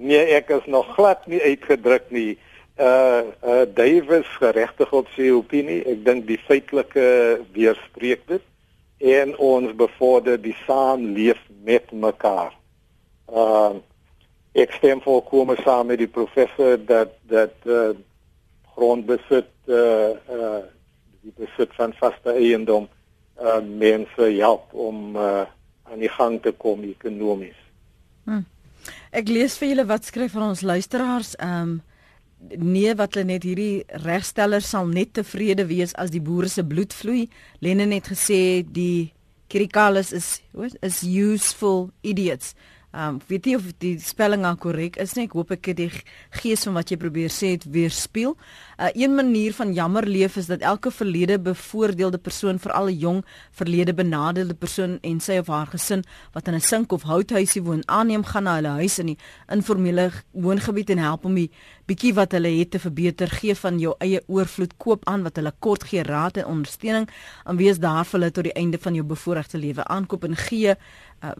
[0.00, 2.38] Nee, ek is nog glad nie uitgedruk nie.
[2.80, 5.82] Uh uh Davies geregtig op sy opinie.
[5.88, 8.44] Ek dink die feitelike weerspreek dit
[9.16, 12.52] en ons bevorder die saamleef met mekaar.
[13.32, 13.86] Ehm uh,
[14.52, 17.90] ek stem volkome saam met die professor dat dat uh,
[18.74, 20.62] grondbesit uh uh
[21.20, 22.88] die besit van vaste eiendom
[23.40, 25.46] uh mense help om uh
[25.90, 27.58] aan die gang te kom ekonomies.
[28.24, 28.44] Hmm.
[29.10, 31.36] Ek lees vir julle wat skryf van ons luisteraars.
[31.38, 31.78] Ehm um,
[32.56, 36.94] nee wat hulle net hierdie regstellers sal net tevrede wees as die boere se bloed
[36.96, 37.26] vloei.
[37.60, 39.12] Lennon het gesê die
[39.52, 40.28] Kirikalis is
[40.80, 42.54] is useful idiots.
[42.90, 45.28] Um weet jy of die spelling al korrek is nie?
[45.28, 45.90] Ek hoop ek het die
[46.40, 48.32] gees van wat jy probeer sê het weerspieël.
[48.82, 53.20] Uh een manier van jammer leef is dat elke verlede bevoordeelde persoon, veral 'n jong
[53.52, 57.86] verlede benadeelde persoon en sy of haar gesin wat in 'n sink of houthuisie woon,
[57.86, 59.18] aanneem gaan na hulle huis in die
[59.48, 61.50] informele woongebied en help om die
[61.86, 65.52] bietjie wat hulle het te verbeter, gee van jou eie oorvloed, koop aan wat hulle
[65.58, 67.08] kort gee raad en ondersteuning
[67.46, 70.74] en wees daar vir hulle tot die einde van jou bevoorregte lewe aankoop en gee
[71.22, 71.30] uh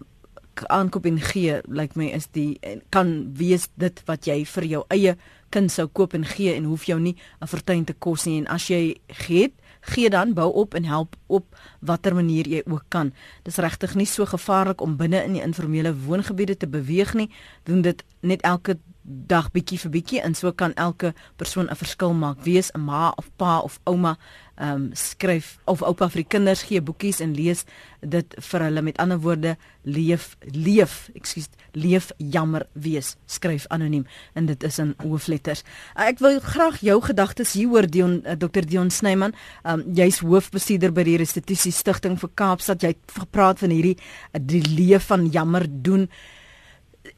[0.69, 2.59] aankoop en gee lyk like my is die
[2.91, 5.17] kan wees dit wat jy vir jou eie
[5.51, 8.39] kind sou koop en gee en hoef jou nie 'n fortuin te kos nie.
[8.39, 12.85] En as jy gee gee dan bou op en help op watter manier jy ook
[12.89, 13.13] kan.
[13.43, 17.31] Dis regtig nie so gevaarlik om binne in die informele woongebiede te beweeg nie.
[17.65, 18.79] Doen dit net elke
[19.11, 22.45] dag bietjie vir bietjie en so kan elke persoon 'n verskil maak.
[22.45, 24.19] Wees 'n ma of pa of ouma
[24.61, 27.65] ehm um, skryf of oupa vir die kinders gee boekies en lees
[28.01, 28.83] dit vir hulle.
[28.83, 33.17] Met ander woorde leef leef ekskuus leef jammer wees.
[33.27, 34.05] Skryf anoniem
[34.35, 35.65] en dit is in hoofletters.
[35.97, 39.33] Uh, ek wil graag jou gedagtes hier hoor Dion uh, Dr Dion Snyman.
[39.65, 42.83] Ehm um, jy's hoofbestuurder by die Restitusie Stichting vir Kaapstad.
[42.83, 46.09] Jy het gepraat van hierdie uh, die leef van jammer doen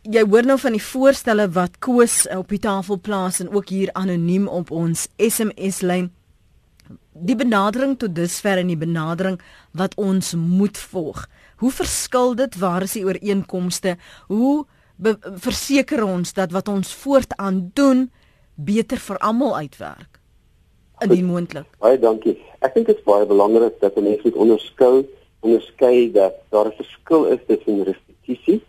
[0.02, 3.92] jy hoor nou van die voorstelle wat Koos op die tafel plaas en ook hier
[3.98, 6.10] anoniem op ons SMS lyn.
[7.12, 9.38] Die benadering tot dusver en die benadering
[9.78, 11.26] wat ons moet volg.
[11.62, 12.58] Hoe verskil dit?
[12.58, 13.96] Waar is die ooreenkomste?
[14.26, 14.64] Hoe
[15.44, 18.08] verseker ons dat wat ons voortaan doen
[18.54, 20.18] beter vir almal uitwerk?
[21.02, 21.66] Indien moontlik.
[21.82, 22.36] Baie dankie.
[22.62, 25.06] Ek dink dit is baie belangrik dat mense moet onderskei
[25.42, 28.62] onderskei dat daar 'n verskil is tussen restituisie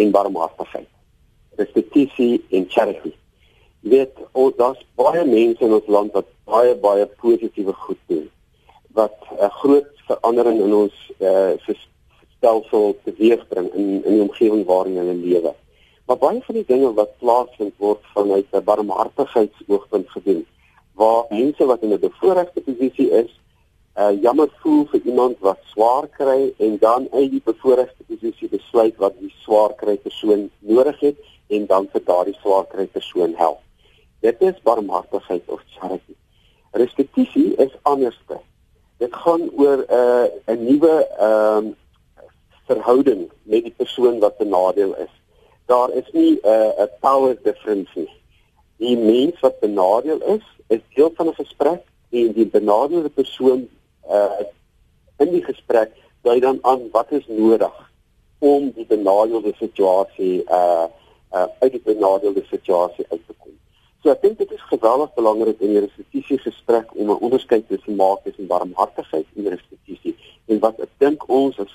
[0.00, 0.88] en barmhartigheid.
[1.60, 3.12] Restituisie en charity.
[3.80, 8.26] Jy weet, ons daar's baie mense in ons land wat baie baie positiewe goed doen
[8.98, 11.76] wat 'n groot verandering in ons uh
[12.36, 15.52] stelsel teweegbring in in die omgewing waarin hulle lewe.
[16.06, 20.46] Maar baie van die dinge wat plaasvind word vanuit 'n barmhartigheidsoogpunt gedoen
[21.00, 23.30] waar mense wat in 'n bevoordeelde posisie is
[23.98, 28.96] uh jammer voel vir iemand wat swaar kry en dan uit die bevoordeelde posisie besluit
[28.96, 31.18] wat die swaar kry persoon nodig het
[31.48, 33.58] en dan vir daardie swaar kry persoon help.
[34.20, 36.14] Dit is barmhartigheid of charity.
[36.72, 38.38] Restituisie is anderste.
[38.98, 41.76] Dit gaan oor 'n uh, 'n nuwe ehm um,
[42.66, 45.14] verhouding met die persoon wat benadeel is.
[45.66, 48.12] Daar is nie 'n uh, 'n power difference nie.
[48.76, 53.68] Die mens wat benadeel is, is deel van 'n gesprek en die benadeelde persoon
[54.08, 54.46] uh
[55.20, 55.92] in die gesprek
[56.22, 57.76] dui dan aan wat is nodig
[58.38, 60.86] om die benadeelde situasie uh
[61.32, 63.52] uh uit die benadeelde situasie uit te kom.
[64.02, 67.92] So ek dink dit is geweldig belangrik in die restituisie gesprek om 'n onderskeid te
[67.92, 70.16] maak tussen barmhartigheid en restituisie.
[70.46, 71.74] En wat ek dink ons as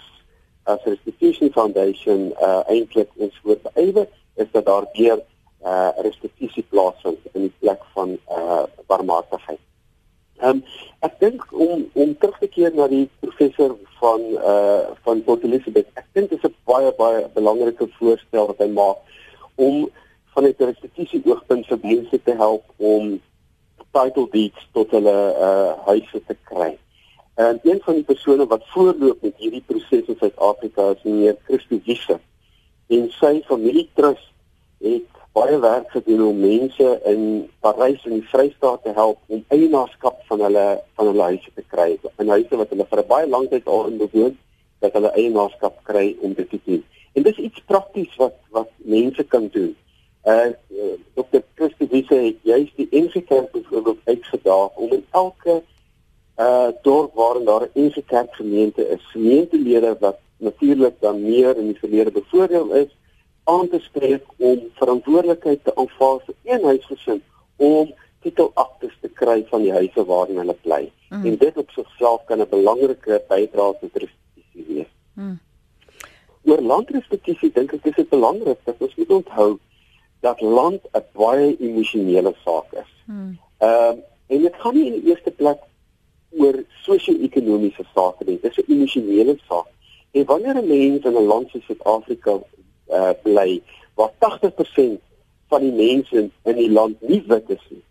[0.66, 5.22] as Restitution Foundation uh eintlik ons voor beywer is dat daar weer
[5.62, 9.62] uh restituisie plaasvind in die plek van uh barmhartigheid.
[10.44, 10.64] Ehm um,
[11.00, 15.88] ek dink om om terug te keer na die professor van uh van Port Elizabeth.
[15.96, 19.00] Ek dink dit is 'n baie baie belangrike voorstel wat hy maak
[19.56, 19.88] om
[20.34, 23.22] van 'n restituisie oogpunt vir mense te help om
[23.96, 25.18] title deeds tot hulle
[25.48, 26.78] uh huise te kry.
[27.36, 31.80] En een van die persone wat voorloop met hierdie proses in Suid-Afrika is meneer Christo
[31.86, 32.20] Wiese.
[32.88, 34.32] En sy familie trust
[34.84, 37.24] het baie werk gedoen om mense in
[37.60, 40.66] Parys en die Vrystaat te help om eienaarskap van hulle
[40.96, 41.90] van hulle huise te kry.
[42.24, 44.38] In huise wat hulle vir 'n baie lang tyd al in bewoon,
[44.80, 46.84] dat hulle eienaarskap kry om dit te doen.
[47.14, 49.76] En dis iets prakties wat wat mense kan doen.
[50.26, 50.50] Uh
[51.16, 51.44] Dr.
[51.56, 55.62] Christie sê jy's die NG-kerk byvoorbeeld uitgedaag om in elke
[56.40, 61.80] uh dorp waar daar 'n NG-kerk gemeente is, gemeentelede wat natuurlik dan meer in die
[61.80, 62.92] verlede bevoordeel is,
[63.46, 67.22] aan te spreek om verantwoordelikheid te aanvaar vir een huisgesin
[67.56, 67.94] om
[68.26, 70.82] titelaktes te kry van die huise waarin hulle bly.
[71.10, 71.26] Mm.
[71.26, 74.92] En dit op sigself kan 'n belangrike bydrae tot restituisie wees.
[75.14, 75.40] Mm.
[76.44, 79.60] Oor landrestituisie dink ek is dit belangrik dat ons moet onthou
[80.20, 82.92] dat land 'n baie emosionele saak is.
[83.06, 83.38] Mm.
[83.58, 83.98] Ehm mm.
[83.98, 85.60] uh, en dit gaan nie in die eerste plek
[86.30, 88.40] oor sosio-ekonomiese sake nie.
[88.42, 89.70] Dit is 'n emosionele saak.
[90.12, 92.40] En wanneer 'n mens in 'n land soos Suid-Afrika
[92.90, 93.62] uh, bly
[93.96, 95.02] waar 80%
[95.48, 97.84] van die mense in die land nie wit is nie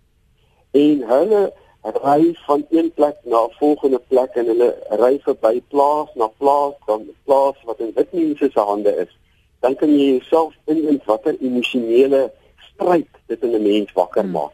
[0.84, 1.42] en hulle
[1.84, 4.70] ry van een plek na 'n volgende plek en hulle
[5.02, 9.12] ry verby plaas na plaas dan plaas wat in wit mense se hande is
[9.64, 12.30] dan kan jy jouself indink watter emosionele
[12.74, 14.30] stryd dit in 'n mens wakker hmm.
[14.30, 14.52] maak.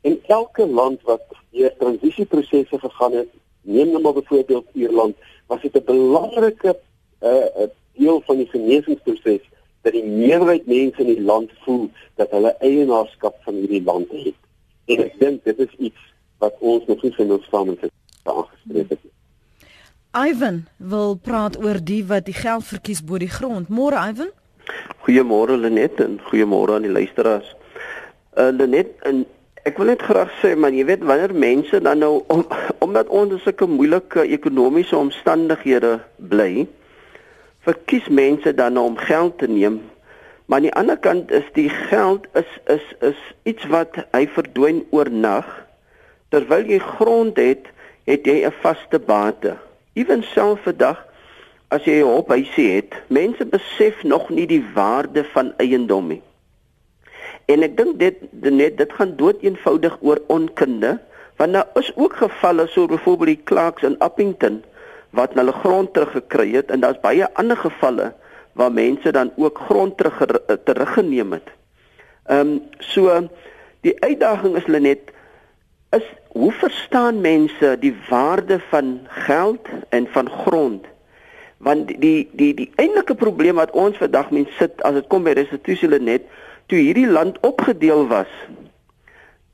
[0.00, 3.28] En elke land wat deur transisieprosesse gegaan het,
[3.60, 5.16] neem nou maar byvoorbeeld Ierland,
[5.46, 6.78] was dit 'n belangrike
[7.22, 9.44] uh, deel van die genesingsproses
[9.86, 11.86] dat die meerderheid mense in die land voel
[12.18, 14.38] dat hulle eienaarskap van hierdie land het.
[14.90, 16.08] En ek dink dit is iets
[16.42, 17.86] wat ons nog nie genoeg saam met
[18.26, 19.04] aangespreek het.
[20.16, 23.70] Ivan wil praat oor die wat die geld verkies bo die grond.
[23.70, 24.32] Môre Ivan?
[25.06, 27.52] Goeiemôre Lenet en goeiemôre aan die luisteraars.
[28.34, 29.22] Uh Lenet, en
[29.68, 32.42] ek wil net graag sê man, jy weet wanneer mense dan nou om,
[32.84, 36.00] omdat ons in sulke moeilike ekonomiese omstandighede
[36.32, 36.66] bly,
[37.66, 39.80] verkies mense dan nou om geld te neem.
[40.46, 44.84] Maar aan die ander kant is die geld is is is iets wat hy verdwyn
[44.94, 45.48] oornag.
[46.30, 47.66] Terwyl jy grond het,
[48.06, 49.56] het jy 'n vaste bate.
[49.98, 51.02] Ewenself vandag
[51.68, 56.22] as jy 'n hophuisie het, mense besef nog nie die waarde van eiendom nie.
[57.46, 60.98] En ek dink dit net dit gaan dood eenvoudig oor onkunde,
[61.36, 64.62] want daar is ook gevalle so byvoorbeeld die Clarks in Appington
[65.18, 68.12] wat hulle grond teruggekry het en daar's baie ander gevalle
[68.56, 70.22] waar mense dan ook grond terug
[70.64, 71.48] teruggeneem het.
[72.26, 73.28] Ehm um, so
[73.80, 75.12] die uitdaging is hulle net
[75.96, 76.06] is
[76.36, 80.86] hoe verstaan mense die waarde van geld en van grond?
[81.56, 85.32] want die die die eintlike probleem wat ons vandag mens sit as dit kom by
[85.38, 86.26] restitusie net
[86.68, 88.32] toe hierdie land opgedeel was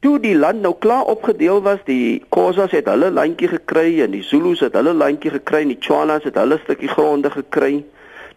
[0.03, 4.25] toe die land nou klaar opgedeel was die Khoisas het hulle landjie gekry en die
[4.27, 7.85] Zulus het hulle landjie gekry en die Tswanas het hulle stukkie gronde gekry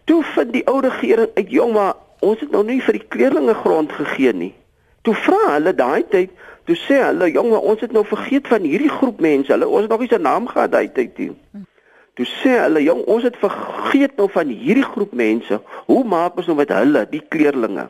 [0.05, 1.95] toe vind die ou regering uit jong maar
[2.25, 4.53] ons het nou nie vir die kleerlinge grond gegee nie
[5.07, 6.33] toe vra hulle daai tyd
[6.69, 9.87] toe sê hulle jong maar ons het nou vergeet van hierdie groep mense hulle ons
[9.87, 11.33] het nog nie se naam gehad daai tyd nie
[12.15, 15.59] Toe sê hulle, "Jong, ons het vergeet nou van hierdie groep mense.
[15.85, 17.89] Hoe maak ons nou met hulle, die kleerlinge?"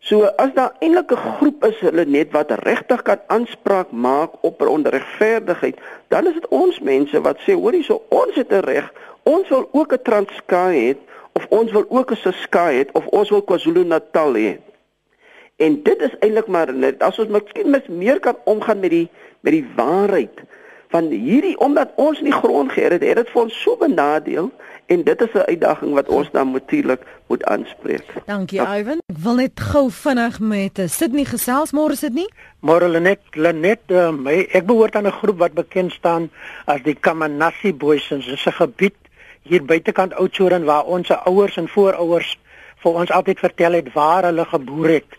[0.00, 4.60] So as daar eintlik 'n groep is hulle net wat regtig kan aanspraak maak op
[4.60, 5.76] onregverdigheid,
[6.08, 8.92] dan is dit ons mense wat sê, "Hoorie, so ons het 'n reg.
[9.22, 10.96] Ons wil ook 'n Transkei hê
[11.32, 14.58] of ons wil ook 'n Ciskei hê of ons wil KwaZulu-Natal hê."
[15.56, 19.08] En dit is eintlik maar net as ons miskien meer kan omgaan met die
[19.40, 20.40] met die waarheid
[20.90, 24.50] van hierdie omdat ons nie grond geër het, het dit vir ons so benadeel
[24.90, 28.06] en dit is 'n uitdaging wat ons dan natuurlik moet aanspreek.
[28.26, 28.78] Dankie ja.
[28.78, 28.98] Ivan.
[29.06, 32.28] Ek wil net gou vinnig met eh, Sydney gesels môre sit nie?
[32.60, 36.30] Môre Lenet, Lenet, uh, my ek behoort aan 'n groep wat bekend staan
[36.66, 38.94] as die Kamanasi Boys en dit is 'n gebied
[39.42, 42.38] hier buitekant Oudtshoorn waar ons ouers en voorouers
[42.82, 45.10] vir ons altyd vertel het waar hulle geboer het.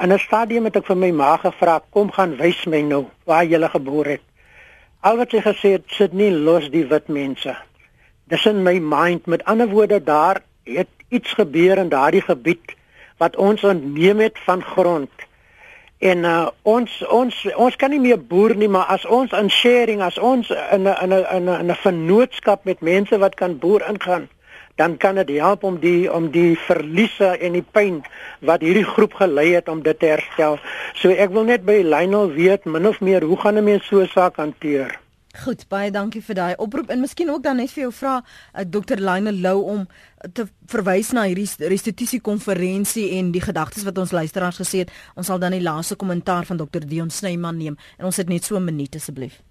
[0.00, 3.44] In 'n stadium het ek vir my ma gevra, "Kom gaan wys my nou waar
[3.44, 4.20] jy gele geboor het."
[5.00, 7.54] Al wat jy gesê het, sit nie los die wit mense.
[8.26, 9.26] Dis in my mind.
[9.26, 12.74] Met ander woorde, daar het iets gebeur in daardie gebied
[13.18, 15.10] wat ons ontneem het van grond.
[15.98, 20.02] En uh, ons ons ons kan nie meer boer nie, maar as ons in sharing,
[20.02, 23.82] as ons in 'n in 'n in 'n 'n vennootskap met mense wat kan boer
[23.88, 24.28] ingaan,
[24.78, 27.98] dan kan dit help om die om die verliese en die pyn
[28.46, 30.58] wat hierdie groep gelei het om dit te herstel.
[30.94, 34.00] So ek wil net by Lionel weet min of meer hoe gaan 'n mens so
[34.00, 34.98] 'n saak hanteer?
[35.44, 38.62] Goed, baie dankie vir daai oproep en miskien ook dan net vir jou vra uh,
[38.64, 38.96] Dr.
[38.96, 39.86] Lionel Lou om
[40.32, 44.90] te verwys na hierdie restitusie konferensie en die gedagtes wat ons luisteraars gesê het.
[45.14, 46.86] Ons sal dan die laaste kommentaar van Dr.
[46.86, 49.42] Dion Snyman neem en ons het net so 'n minuut asseblief.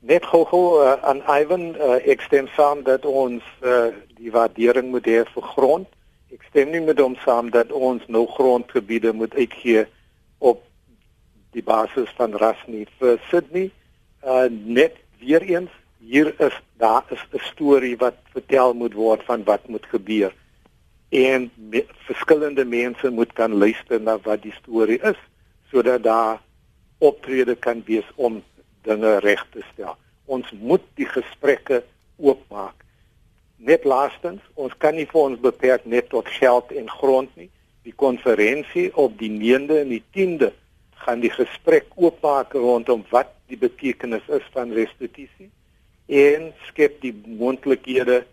[0.00, 3.88] Net gou uh, aan Ivan, uh, ek stem saam dat ons uh,
[4.18, 5.88] die waardering moet hê vir grond.
[6.32, 9.86] Ek stem nie met hom saam dat ons nou grondgebiede moet uitgee
[10.38, 10.62] op
[11.56, 12.86] die basis van ras nie.
[13.00, 13.70] Vir Sydney,
[14.24, 19.44] uh, net weer eens, hier is daar is 'n storie wat vertel moet word van
[19.44, 20.34] wat moet gebeur.
[21.08, 25.18] En me, verskillende mense moet kan luister na wat die storie is
[25.70, 26.40] sodat daar
[26.98, 28.42] optrede kan wees om
[28.82, 29.96] dinge reg te stel.
[30.24, 31.82] Ons moet die gesprekke
[32.16, 32.85] oopmaak.
[33.56, 37.48] Net laastens, ons kan nie vir ons beperk net tot geld en grond nie.
[37.82, 40.52] Die konferensie op die 9de en die 10de
[41.06, 45.50] gaan die gesprek oopmaak rondom wat die betekenis is van restituisie
[46.06, 48.24] en skep die moontlikhede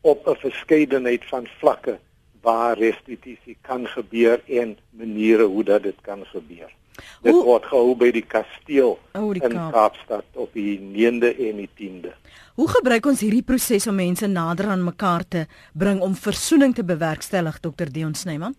[0.00, 1.98] op 'n verskeidenheid van vlakke
[2.40, 6.70] waar restituisie kan gebeur en maniere hoe dat dit kan gebeur.
[7.22, 9.72] Dit Hoe- word gehou by die kasteel O, die in Kaap.
[9.72, 12.12] Kaapstad op die 9de en die 10de.
[12.56, 16.84] Hoe gebruik ons hierdie proses om mense nader aan mekaar te bring om versoening te
[16.84, 18.54] bewerkstellig Dr Dion Snyman?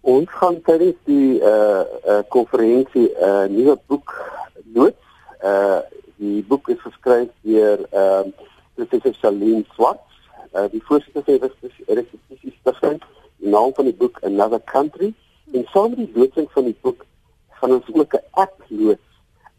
[0.00, 4.12] Ons gaan tydens die uh uh konferensie 'n uh, nuwe boek
[4.74, 5.02] loods.
[5.42, 5.80] Uh
[6.16, 8.44] die boek is geskryf deur ehm uh,
[8.74, 10.12] professor Salim Swarts,
[10.54, 13.02] uh die voorsitter van die restitusie stigting.
[13.36, 15.14] Die naam van die boek Another Country
[15.52, 17.04] en saam met die loodsing van die boek
[17.60, 19.08] gaan ons ook 'n app loods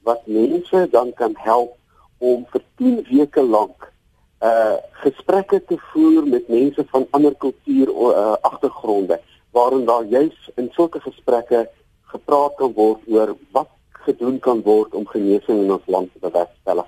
[0.03, 1.75] wat mense dan kan help
[2.17, 3.93] om vir 10 weke lank
[4.41, 9.19] uh gesprekke te voer met mense van ander kultuur uh, agtergronde
[9.51, 11.69] waarin daar juis in sulke gesprekke
[12.01, 16.85] gepraat kan word oor wat gedoen kan word om genesing in ons land te bewerkstellig.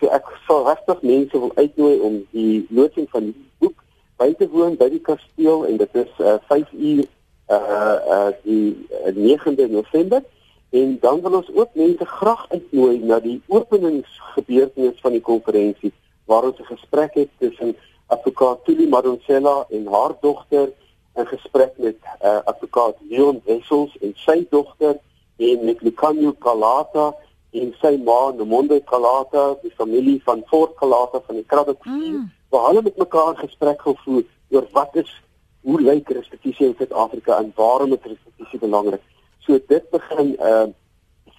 [0.00, 3.82] So ek sal regtig mense wil uitnooi om die loodsing van die boek
[4.22, 7.04] by te woon by die kasteel en dit is uh, 5 uur
[7.52, 10.22] uh uh die uh, 9de November
[10.70, 15.92] en dan wil ons ook mense graag uitnooi na die openingsgebeurtenis van die konferensie
[16.24, 17.76] waar ons 'n gesprek het tussen
[18.06, 20.72] advokaat Tuli Madonsela en haar dogter
[21.14, 24.96] 'n gesprek met uh, advokaat Leon Wessels en sy dogter
[25.36, 27.14] en met Lucanio Calata
[27.50, 32.30] en sy ma Nomonde Calata, die familie van Fort Calata van die Krabbekultuur, mm.
[32.48, 35.12] waar hulle met mekaar gesprek gevoer oor wat is
[35.62, 39.02] hoe lyk restitusie in Suid-Afrika en waarom is restitusie belangrik.
[39.46, 40.66] So dit begin uh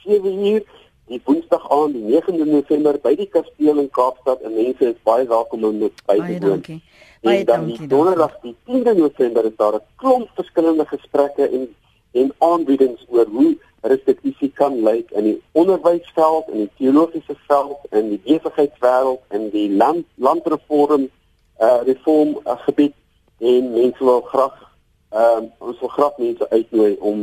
[0.04, 0.64] 7 uur
[1.08, 5.28] die Woensdag aan die 9de November by die kasteel in Kaapstad en mense is baie
[5.28, 6.50] welkom om dit by Baie te woon.
[6.58, 6.80] dankie.
[7.22, 7.88] Baie En dan dankie.
[7.88, 11.68] donderdag die 10de November is daar 'n klomp verskillende gesprekke en
[12.14, 18.10] en aanbiedings oor hoe restitusie kan lyk in die onderwysveld, in die teologiese veld, in
[18.10, 21.10] die besigheidswêreld, in die land landreform
[21.60, 22.94] uh reform uh, gebied
[23.40, 24.62] en mense wil graag
[25.14, 27.20] ehm uh, ons wil graag mense uitnooi om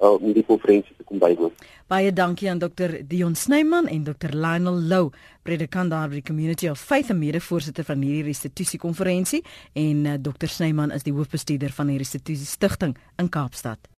[0.00, 1.52] uh, om die konferensie te kom bywoon.
[1.90, 5.10] Baie dankie aan Dr Dion Snyman en Dr Lionel Lou,
[5.42, 9.42] predikant daar by die Community of Faith en mede-voorsitter van hierdie restitusie konferensie
[9.72, 13.90] en uh, Dr Snyman is die hoofbestuurder van die restitusie stigting in Kaapstad.